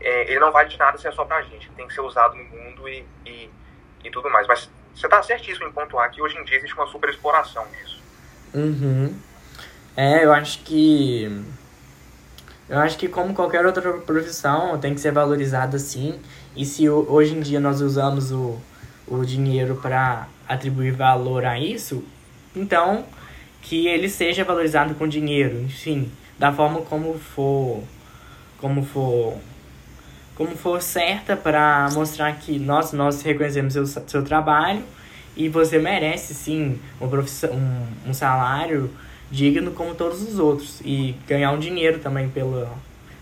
é, 0.00 0.30
ele 0.30 0.40
não 0.40 0.50
vale 0.50 0.68
de 0.68 0.78
nada 0.78 0.96
se 0.98 1.06
é 1.06 1.12
só 1.12 1.24
pra 1.24 1.42
gente, 1.42 1.70
tem 1.70 1.86
que 1.86 1.94
ser 1.94 2.00
usado 2.00 2.34
no 2.34 2.44
mundo 2.44 2.88
e, 2.88 3.04
e, 3.26 3.50
e 4.04 4.10
tudo 4.10 4.30
mais. 4.30 4.46
Mas 4.46 4.68
você 4.94 5.06
está 5.06 5.22
certíssimo 5.22 5.66
em 5.66 5.72
pontuar 5.72 6.10
que 6.10 6.22
hoje 6.22 6.36
em 6.36 6.44
dia 6.44 6.56
existe 6.56 6.74
uma 6.74 6.86
super 6.86 7.10
exploração 7.10 7.66
disso. 7.68 8.02
Uhum. 8.54 9.14
É, 9.96 10.24
eu 10.24 10.32
acho 10.32 10.60
que 10.60 11.44
eu 12.68 12.78
acho 12.78 12.96
que 12.96 13.08
como 13.08 13.34
qualquer 13.34 13.66
outra 13.66 13.92
profissão 13.94 14.78
tem 14.78 14.94
que 14.94 15.00
ser 15.00 15.12
valorizada 15.12 15.78
sim. 15.78 16.20
E 16.54 16.64
se 16.64 16.88
hoje 16.88 17.34
em 17.34 17.40
dia 17.40 17.60
nós 17.60 17.80
usamos 17.80 18.30
o, 18.32 18.60
o 19.06 19.24
dinheiro 19.24 19.76
para 19.76 20.28
atribuir 20.48 20.92
valor 20.92 21.44
a 21.44 21.58
isso, 21.58 22.04
então 22.54 23.04
que 23.62 23.86
ele 23.88 24.08
seja 24.08 24.44
valorizado 24.44 24.94
com 24.94 25.06
dinheiro. 25.06 25.60
Enfim, 25.60 26.10
da 26.38 26.52
forma 26.52 26.82
como 26.82 27.18
for 27.18 27.82
como 28.58 28.84
for 28.84 29.36
como 30.40 30.56
for 30.56 30.80
certa 30.80 31.36
para 31.36 31.90
mostrar 31.92 32.32
que 32.32 32.58
nós 32.58 32.94
nós 32.94 33.20
reconhecemos 33.20 33.74
seu 33.74 33.84
seu 33.84 34.24
trabalho 34.24 34.82
e 35.36 35.50
você 35.50 35.78
merece 35.78 36.32
sim 36.32 36.80
uma 36.98 37.10
profissão 37.10 37.50
um, 37.52 38.08
um 38.08 38.14
salário 38.14 38.90
digno 39.30 39.72
como 39.72 39.94
todos 39.94 40.22
os 40.22 40.38
outros 40.38 40.80
e 40.82 41.14
ganhar 41.28 41.52
um 41.52 41.58
dinheiro 41.58 41.98
também 41.98 42.30
pelo 42.30 42.66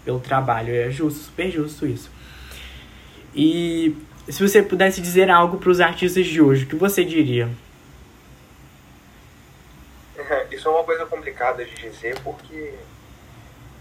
pelo 0.04 0.20
trabalho. 0.20 0.72
É 0.72 0.92
justo 0.92 1.18
super 1.24 1.50
justo 1.50 1.86
isso. 1.88 2.08
E 3.34 3.96
se 4.28 4.40
você 4.40 4.62
pudesse 4.62 5.00
dizer 5.00 5.28
algo 5.28 5.58
para 5.58 5.70
os 5.70 5.80
artistas 5.80 6.24
de 6.24 6.40
hoje 6.40 6.66
o 6.66 6.68
que 6.68 6.76
você 6.76 7.04
diria? 7.04 7.48
Isso 10.52 10.68
é 10.68 10.70
uma 10.70 10.84
coisa 10.84 11.04
complicada 11.04 11.64
de 11.64 11.74
dizer 11.74 12.16
porque 12.22 12.74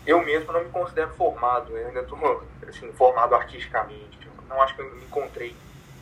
eu 0.07 0.23
mesmo 0.23 0.53
não 0.53 0.63
me 0.63 0.69
considero 0.69 1.09
formado, 1.15 1.77
eu 1.77 1.85
ainda 1.85 1.99
estou 1.99 2.47
assim, 2.65 2.91
formado 2.93 3.35
artisticamente. 3.35 4.17
Eu 4.25 4.31
não 4.47 4.61
acho 4.61 4.73
que 4.73 4.81
eu 4.81 4.95
me 4.95 5.03
encontrei 5.03 5.53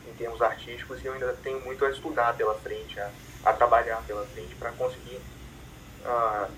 em 0.08 0.14
termos 0.14 0.40
artísticos 0.40 1.02
e 1.02 1.06
eu 1.06 1.12
ainda 1.12 1.36
tenho 1.42 1.60
muito 1.62 1.84
a 1.84 1.90
estudar 1.90 2.32
pela 2.36 2.54
frente, 2.54 3.00
a, 3.00 3.10
a 3.44 3.52
trabalhar 3.52 4.00
pela 4.06 4.24
frente 4.26 4.54
para 4.54 4.70
conseguir 4.70 5.20
uh, 6.04 6.48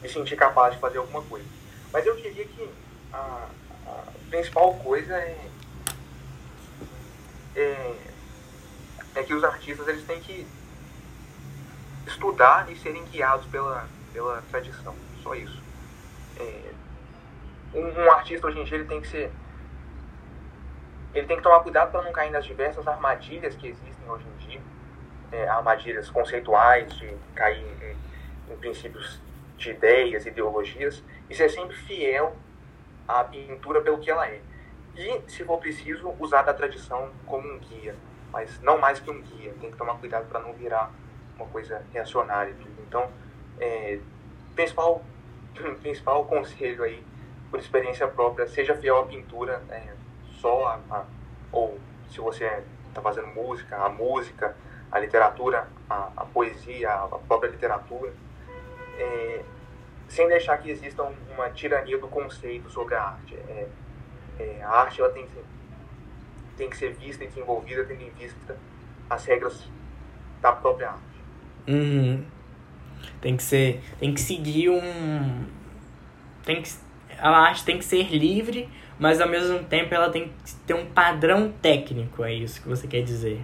me 0.00 0.08
sentir 0.08 0.36
capaz 0.36 0.74
de 0.74 0.80
fazer 0.80 0.96
alguma 0.96 1.20
coisa. 1.20 1.46
Mas 1.92 2.06
eu 2.06 2.16
diria 2.16 2.46
que 2.46 2.70
a, 3.12 3.46
a 3.86 4.04
principal 4.30 4.72
coisa 4.76 5.14
é, 5.14 5.50
é, 7.56 7.96
é 9.16 9.22
que 9.22 9.34
os 9.34 9.44
artistas 9.44 9.86
eles 9.86 10.06
têm 10.06 10.20
que 10.20 10.46
estudar 12.06 12.72
e 12.72 12.76
serem 12.78 13.04
guiados 13.04 13.44
pela, 13.48 13.86
pela 14.14 14.42
tradição. 14.50 14.94
Só 15.22 15.34
isso. 15.34 15.62
É, 16.38 16.72
um, 17.76 18.02
um, 18.02 18.10
artista 18.10 18.46
hoje 18.46 18.60
em 18.60 18.64
dia 18.64 18.78
ele 18.78 18.86
tem 18.86 19.00
que 19.00 19.08
ser. 19.08 19.30
Ele 21.14 21.26
tem 21.26 21.36
que 21.36 21.42
tomar 21.42 21.60
cuidado 21.60 21.90
para 21.90 22.02
não 22.02 22.12
cair 22.12 22.30
nas 22.30 22.44
diversas 22.44 22.86
armadilhas 22.86 23.54
que 23.54 23.68
existem 23.68 24.08
hoje 24.08 24.24
em 24.26 24.46
dia. 24.46 24.60
É, 25.32 25.48
armadilhas 25.48 26.10
conceituais, 26.10 26.92
de 26.94 27.14
cair 27.34 27.64
em, 27.82 28.52
em 28.52 28.56
princípios 28.56 29.20
de 29.56 29.70
ideias, 29.70 30.26
ideologias, 30.26 31.02
e 31.28 31.34
ser 31.34 31.48
sempre 31.48 31.74
fiel 31.74 32.36
à 33.08 33.24
pintura 33.24 33.80
pelo 33.80 33.98
que 33.98 34.10
ela 34.10 34.26
é. 34.26 34.40
E, 34.94 35.22
se 35.30 35.44
for 35.44 35.58
preciso, 35.58 36.14
usar 36.18 36.42
da 36.42 36.54
tradição 36.54 37.10
como 37.26 37.46
um 37.46 37.58
guia, 37.58 37.94
mas 38.30 38.60
não 38.60 38.78
mais 38.78 39.00
que 39.00 39.10
um 39.10 39.20
guia. 39.20 39.52
Tem 39.60 39.70
que 39.70 39.76
tomar 39.76 39.94
cuidado 39.98 40.26
para 40.28 40.40
não 40.40 40.52
virar 40.52 40.90
uma 41.36 41.46
coisa 41.48 41.84
reacionária. 41.92 42.54
Então, 42.86 43.10
é, 43.58 43.98
principal, 44.54 45.04
principal 45.82 46.24
conselho 46.24 46.82
aí, 46.82 47.02
por 47.56 47.60
experiência 47.60 48.06
própria, 48.06 48.46
seja 48.46 48.74
fiel 48.74 48.98
à 48.98 49.06
pintura, 49.06 49.62
é, 49.70 49.82
só 50.40 50.66
a, 50.66 50.94
a, 50.94 51.04
ou 51.50 51.78
se 52.10 52.20
você 52.20 52.62
está 52.88 53.00
fazendo 53.00 53.28
música, 53.28 53.78
a 53.78 53.88
música, 53.88 54.54
a 54.92 54.98
literatura, 54.98 55.66
a, 55.88 56.10
a 56.18 56.24
poesia, 56.26 56.92
a 56.92 57.18
própria 57.26 57.48
literatura, 57.48 58.12
é, 58.98 59.42
sem 60.06 60.28
deixar 60.28 60.58
que 60.58 60.70
exista 60.70 61.02
uma 61.02 61.48
tirania 61.48 61.96
do 61.96 62.08
conceito 62.08 62.68
sobre 62.68 62.94
a 62.94 63.02
arte. 63.02 63.34
É, 63.34 63.68
é, 64.38 64.62
a 64.62 64.68
arte 64.68 65.00
ela 65.00 65.10
tem, 65.10 65.26
que, 65.26 65.44
tem 66.58 66.68
que 66.68 66.76
ser 66.76 66.92
vista 66.92 67.24
e 67.24 67.26
desenvolvida 67.26 67.86
tendo 67.86 68.02
em 68.02 68.10
vista 68.10 68.54
as 69.08 69.24
regras 69.24 69.66
da 70.42 70.52
própria 70.52 70.90
arte. 70.90 71.22
Uhum. 71.68 72.22
Tem 73.22 73.34
que 73.34 73.42
ser. 73.42 73.82
Tem 73.98 74.12
que 74.12 74.20
seguir 74.20 74.68
um. 74.68 75.46
Tem 76.44 76.60
que. 76.60 76.85
A 77.18 77.30
arte 77.30 77.64
tem 77.64 77.78
que 77.78 77.84
ser 77.84 78.04
livre, 78.14 78.68
mas 78.98 79.20
ao 79.20 79.28
mesmo 79.28 79.62
tempo 79.64 79.94
ela 79.94 80.10
tem 80.10 80.32
que 80.44 80.54
ter 80.66 80.74
um 80.74 80.86
padrão 80.86 81.52
técnico, 81.62 82.24
é 82.24 82.32
isso 82.32 82.60
que 82.60 82.68
você 82.68 82.86
quer 82.86 83.02
dizer. 83.02 83.40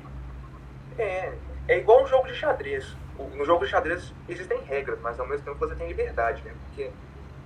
É, 0.99 1.33
é 1.69 1.79
igual 1.79 2.03
um 2.03 2.07
jogo 2.07 2.27
de 2.27 2.35
xadrez. 2.35 2.97
No 3.35 3.45
jogo 3.45 3.65
de 3.65 3.71
xadrez 3.71 4.13
existem 4.29 4.59
regras, 4.65 4.99
mas 5.03 5.19
ao 5.21 5.27
mesmo 5.27 5.45
tempo 5.45 5.59
você 5.59 5.75
tem 5.75 5.87
liberdade, 5.87 6.43
né? 6.45 6.53
Porque 6.67 6.91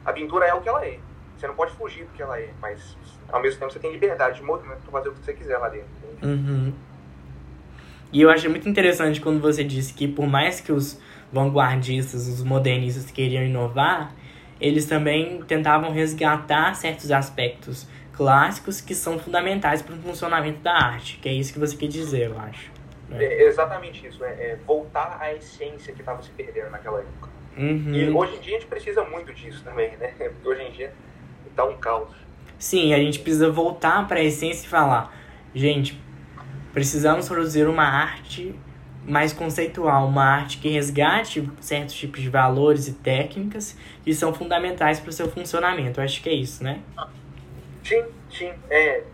a 0.04 0.12
pintura 0.12 0.46
é 0.46 0.54
o 0.54 0.60
que 0.60 0.68
ela 0.68 0.84
é. 0.84 0.98
Você 1.36 1.46
não 1.46 1.54
pode 1.54 1.72
fugir 1.72 2.04
do 2.04 2.12
que 2.12 2.22
ela 2.22 2.38
é, 2.38 2.48
mas 2.60 2.96
ao 3.30 3.42
mesmo 3.42 3.60
tempo 3.60 3.72
você 3.72 3.78
tem 3.78 3.92
liberdade 3.92 4.38
de 4.38 4.42
movimento 4.42 4.78
para 4.82 4.92
fazer 4.92 5.08
o 5.10 5.12
que 5.12 5.24
você 5.24 5.34
quiser 5.34 5.58
lá 5.58 5.68
dentro. 5.68 5.88
Uhum. 6.22 6.72
E 8.12 8.22
eu 8.22 8.30
achei 8.30 8.48
muito 8.48 8.68
interessante 8.68 9.20
quando 9.20 9.40
você 9.40 9.62
disse 9.62 9.92
que 9.92 10.08
por 10.08 10.26
mais 10.26 10.60
que 10.60 10.72
os 10.72 10.98
vanguardistas, 11.32 12.28
os 12.28 12.42
modernistas 12.42 13.10
queriam 13.10 13.42
inovar, 13.42 14.14
eles 14.60 14.86
também 14.86 15.42
tentavam 15.42 15.90
resgatar 15.92 16.74
certos 16.74 17.10
aspectos 17.10 17.86
clássicos 18.12 18.80
que 18.80 18.94
são 18.94 19.18
fundamentais 19.18 19.82
para 19.82 19.94
o 19.94 19.98
funcionamento 19.98 20.60
da 20.60 20.72
arte, 20.72 21.18
que 21.18 21.28
é 21.28 21.32
isso 21.32 21.52
que 21.52 21.58
você 21.58 21.76
quer 21.76 21.88
dizer, 21.88 22.30
eu 22.30 22.38
acho. 22.38 22.70
Né? 23.08 23.22
É 23.22 23.42
exatamente 23.46 24.06
isso, 24.06 24.24
é, 24.24 24.28
é, 24.28 24.58
voltar 24.66 25.18
à 25.20 25.32
essência 25.34 25.92
que 25.92 26.00
estava 26.00 26.22
se 26.22 26.30
perdendo 26.30 26.70
naquela 26.70 27.00
época. 27.00 27.28
Uhum. 27.56 27.94
E 27.94 28.10
hoje 28.10 28.36
em 28.36 28.40
dia 28.40 28.56
a 28.56 28.60
gente 28.60 28.68
precisa 28.68 29.04
muito 29.04 29.32
disso 29.32 29.62
também, 29.64 29.96
né? 29.96 30.14
Porque 30.18 30.48
hoje 30.48 30.62
em 30.62 30.70
dia 30.72 30.92
está 31.48 31.64
um 31.64 31.76
caos. 31.76 32.10
Sim, 32.58 32.94
a 32.94 32.98
gente 32.98 33.18
precisa 33.18 33.50
voltar 33.50 34.08
para 34.08 34.18
a 34.18 34.24
essência 34.24 34.66
e 34.66 34.68
falar, 34.68 35.14
gente, 35.54 36.00
Precisamos 36.76 37.26
produzir 37.26 37.66
uma 37.66 37.84
arte 37.84 38.54
mais 39.06 39.32
conceitual, 39.32 40.06
uma 40.06 40.24
arte 40.24 40.58
que 40.58 40.68
resgate 40.68 41.48
certos 41.60 41.94
tipos 41.94 42.20
de 42.20 42.28
valores 42.28 42.88
e 42.88 42.92
técnicas 42.92 43.76
que 44.04 44.12
são 44.12 44.34
fundamentais 44.34 45.00
para 45.00 45.10
o 45.10 45.12
seu 45.12 45.30
funcionamento. 45.30 46.00
Eu 46.00 46.04
acho 46.04 46.22
que 46.22 46.28
é 46.28 46.34
isso, 46.34 46.62
né? 46.62 46.80
Sim, 47.84 48.04
sim. 48.30 48.52
É, 48.68 49.04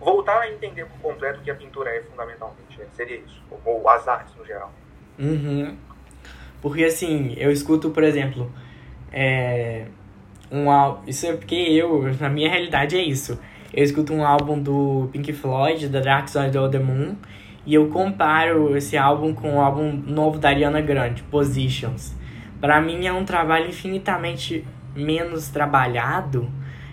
voltar 0.00 0.40
a 0.40 0.50
entender 0.50 0.86
por 0.86 0.98
completo 1.00 1.40
o 1.40 1.42
que 1.42 1.50
a 1.50 1.54
pintura 1.54 1.90
é 1.90 2.02
fundamentalmente. 2.02 2.80
É, 2.80 2.86
seria 2.92 3.16
isso. 3.18 3.42
Ou, 3.64 3.88
as 3.88 4.08
artes 4.08 4.34
no 4.36 4.44
geral. 4.44 4.72
Uhum. 5.18 5.76
Porque 6.62 6.84
assim, 6.84 7.34
eu 7.36 7.50
escuto, 7.50 7.90
por 7.90 8.02
exemplo, 8.02 8.50
é, 9.12 9.86
um 10.50 10.66
Isso 11.06 11.26
é 11.26 11.36
porque 11.36 11.54
eu, 11.54 12.02
na 12.18 12.28
minha 12.28 12.48
realidade, 12.48 12.96
é 12.96 13.02
isso 13.02 13.38
eu 13.76 13.84
escuto 13.84 14.14
um 14.14 14.24
álbum 14.24 14.58
do 14.58 15.08
Pink 15.12 15.32
Floyd, 15.34 15.88
The 15.90 16.00
Dark 16.00 16.28
Side 16.28 16.56
of 16.56 16.70
the 16.70 16.78
Moon, 16.78 17.16
e 17.66 17.74
eu 17.74 17.88
comparo 17.88 18.76
esse 18.76 18.96
álbum 18.96 19.34
com 19.34 19.56
o 19.56 19.60
álbum 19.60 19.92
novo 19.92 20.38
da 20.38 20.48
Ariana 20.48 20.80
Grande, 20.80 21.22
Positions. 21.24 22.14
Para 22.60 22.80
mim 22.80 23.06
é 23.06 23.12
um 23.12 23.24
trabalho 23.24 23.68
infinitamente 23.68 24.64
menos 24.94 25.48
trabalhado 25.48 26.48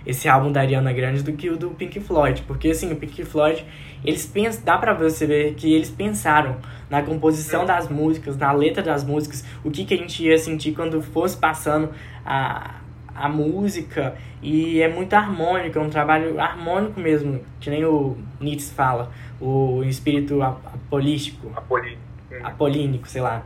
esse 0.05 0.27
álbum 0.27 0.51
da 0.51 0.59
Ariana 0.59 0.91
Grande 0.91 1.23
do 1.23 1.31
que 1.33 1.49
o 1.49 1.55
do 1.55 1.69
Pink 1.69 1.99
Floyd, 1.99 2.43
porque 2.45 2.69
assim, 2.69 2.91
o 2.91 2.95
Pink 2.95 3.23
Floyd, 3.23 3.65
eles 4.03 4.25
pensam, 4.25 4.63
dá 4.65 4.77
para 4.77 4.93
você 4.93 5.25
ver 5.25 5.53
que 5.53 5.73
eles 5.73 5.89
pensaram 5.89 6.57
na 6.89 7.01
composição 7.01 7.65
das 7.65 7.87
músicas, 7.87 8.35
na 8.35 8.51
letra 8.51 8.83
das 8.83 9.03
músicas, 9.03 9.45
o 9.63 9.71
que 9.71 9.85
que 9.85 9.93
a 9.93 9.97
gente 9.97 10.23
ia 10.23 10.37
sentir 10.37 10.73
quando 10.73 11.01
fosse 11.01 11.37
passando 11.37 11.89
a 12.25 12.82
a 13.15 13.29
música 13.29 14.15
e 14.41 14.81
é 14.81 14.87
muito 14.87 15.13
harmônico, 15.13 15.77
é 15.77 15.81
um 15.81 15.89
trabalho 15.89 16.39
harmônico 16.39 16.99
mesmo, 16.99 17.41
que 17.59 17.69
nem 17.69 17.85
o 17.85 18.17
Nietzsche 18.39 18.73
fala, 18.73 19.11
o 19.39 19.83
espírito 19.83 20.41
apolístico, 20.41 21.51
Apoli... 21.55 21.97
apolínico, 22.43 23.07
sei 23.07 23.21
lá, 23.21 23.43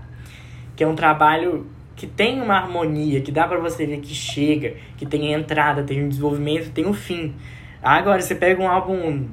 que 0.76 0.84
é 0.84 0.88
um 0.88 0.96
trabalho 0.96 1.68
que 1.96 2.06
tem 2.06 2.42
uma 2.42 2.56
harmonia, 2.56 3.22
que 3.22 3.32
dá 3.32 3.48
para 3.48 3.58
você 3.58 3.86
ver 3.86 4.00
que 4.00 4.14
chega, 4.14 4.76
que 4.96 5.06
tem 5.06 5.34
a 5.34 5.40
entrada, 5.40 5.84
tem 5.84 6.04
um 6.04 6.10
desenvolvimento, 6.10 6.72
tem 6.72 6.86
um 6.86 6.94
fim. 6.94 7.34
Agora 7.82 8.22
você 8.22 8.36
pega 8.36 8.62
um 8.62 8.70
álbum 8.70 9.26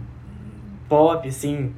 pop 0.88 1.28
assim, 1.28 1.74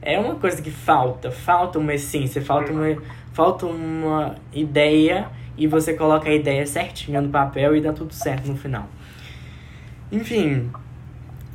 é 0.00 0.18
uma 0.18 0.36
coisa 0.36 0.62
que 0.62 0.70
falta, 0.70 1.30
falta 1.30 1.78
uma 1.78 1.92
essência, 1.92 2.40
falta 2.40 2.72
uma, 2.72 2.96
falta 3.32 3.66
uma 3.66 4.36
ideia 4.52 5.28
e 5.58 5.66
você 5.66 5.92
coloca 5.92 6.30
a 6.30 6.34
ideia 6.34 6.64
certinha 6.64 7.20
no 7.20 7.28
papel 7.28 7.76
e 7.76 7.80
dá 7.80 7.92
tudo 7.92 8.14
certo 8.14 8.46
no 8.48 8.56
final. 8.56 8.88
Enfim, 10.10 10.70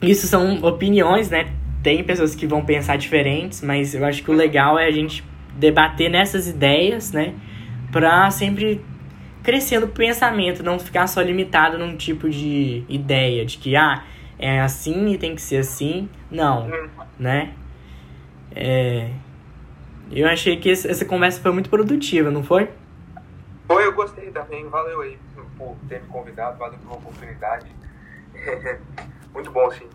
isso 0.02 0.28
são 0.28 0.62
opiniões, 0.62 1.30
né? 1.30 1.52
Tem 1.82 2.04
pessoas 2.04 2.36
que 2.36 2.46
vão 2.46 2.64
pensar 2.64 2.98
diferentes, 2.98 3.62
mas 3.62 3.96
eu 3.96 4.06
acho 4.06 4.22
que 4.22 4.30
o 4.30 4.34
legal 4.34 4.78
é 4.78 4.86
a 4.86 4.92
gente 4.92 5.24
debater 5.56 6.10
nessas 6.10 6.48
ideias, 6.48 7.12
né? 7.12 7.34
Pra 7.92 8.30
sempre 8.30 8.82
crescendo 9.42 9.86
o 9.86 9.90
pensamento, 9.90 10.64
não 10.64 10.78
ficar 10.80 11.08
só 11.08 11.22
limitado 11.22 11.78
num 11.78 11.96
tipo 11.96 12.30
de 12.30 12.84
ideia, 12.88 13.46
de 13.46 13.58
que, 13.58 13.76
ah, 13.76 14.04
é 14.40 14.62
assim 14.62 15.14
e 15.14 15.18
tem 15.18 15.36
que 15.36 15.42
ser 15.42 15.58
assim. 15.58 16.10
Não, 16.30 16.70
né? 17.18 17.52
É... 18.56 19.10
Eu 20.12 20.28
achei 20.28 20.58
que 20.58 20.70
essa 20.70 21.06
conversa 21.06 21.42
foi 21.42 21.52
muito 21.52 21.70
produtiva, 21.70 22.30
não 22.30 22.44
foi? 22.44 22.70
Foi, 23.74 23.88
eu 23.88 23.94
gostei 23.94 24.30
também. 24.30 24.70
Valeu 24.70 25.02
aí 25.02 25.18
por 25.58 25.76
ter 25.90 26.00
me 26.00 26.08
convidado, 26.08 26.60
valeu 26.60 26.78
pela 26.78 26.94
oportunidade. 26.94 27.66
Muito 29.34 29.50
bom, 29.50 29.72
sim. 29.72 29.90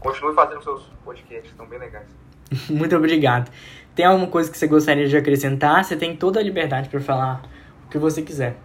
Continue 0.00 0.34
fazendo 0.34 0.62
seus 0.62 0.84
podcasts, 1.04 1.50
estão 1.50 1.66
bem 1.66 1.78
legais. 1.78 2.08
Muito 2.70 2.96
obrigado. 2.96 3.52
Tem 3.94 4.06
alguma 4.06 4.26
coisa 4.26 4.50
que 4.50 4.56
você 4.56 4.66
gostaria 4.66 5.06
de 5.06 5.14
acrescentar? 5.18 5.84
Você 5.84 5.96
tem 5.96 6.16
toda 6.16 6.40
a 6.40 6.42
liberdade 6.42 6.88
para 6.88 6.98
falar 6.98 7.42
o 7.84 7.90
que 7.90 7.98
você 7.98 8.22
quiser. 8.22 8.56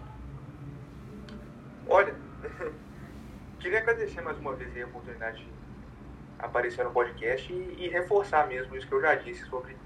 Olha, 1.86 2.14
agradecer 3.60 4.22
mais 4.22 4.38
uma 4.38 4.54
vez 4.54 4.74
a 4.82 4.86
oportunidade 4.86 5.36
de 5.36 5.48
aparecer 6.38 6.82
no 6.82 6.92
podcast 6.92 7.52
e, 7.52 7.76
e 7.78 7.88
reforçar 7.88 8.46
mesmo 8.46 8.74
isso 8.74 8.86
que 8.86 8.94
eu 8.94 9.02
já 9.02 9.16
disse 9.16 9.44
sobre 9.50 9.76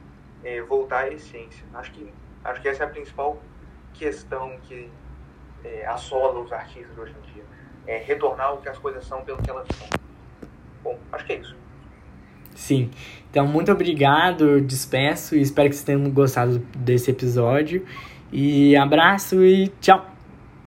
é, 0.45 0.63
voltar 0.63 1.05
à 1.05 1.09
essência. 1.09 1.65
Acho 1.75 1.91
que, 1.91 2.13
acho 2.45 2.63
que 2.63 2.69
essa 2.69 2.85
é 2.85 2.87
a 2.87 2.91
principal 2.91 3.43
questão 3.95 4.57
que 4.63 4.91
é, 5.65 5.87
assola 5.87 6.41
os 6.41 6.53
artistas 6.53 6.97
hoje 6.97 7.13
em 7.13 7.33
dia. 7.33 7.45
É 7.87 7.99
retornar 7.99 8.55
o 8.55 8.59
que 8.59 8.69
as 8.69 8.79
coisas 8.79 9.05
são 9.05 9.23
pelo 9.23 9.43
que 9.43 9.51
elas 9.51 9.67
são. 9.75 9.89
Bom, 10.83 10.99
acho 11.13 11.27
que 11.27 11.33
é 11.33 11.37
isso. 11.37 11.57
Sim. 12.55 12.91
Então, 13.31 13.47
muito 13.47 13.71
obrigado, 13.71 14.61
despeço 14.61 15.37
e 15.37 15.41
espero 15.41 15.69
que 15.69 15.77
vocês 15.77 15.85
tenham 15.85 16.11
gostado 16.11 16.59
desse 16.77 17.11
episódio. 17.11 17.87
E 18.33 18.77
abraço 18.77 19.45
e 19.45 19.69
tchau! 19.81 20.20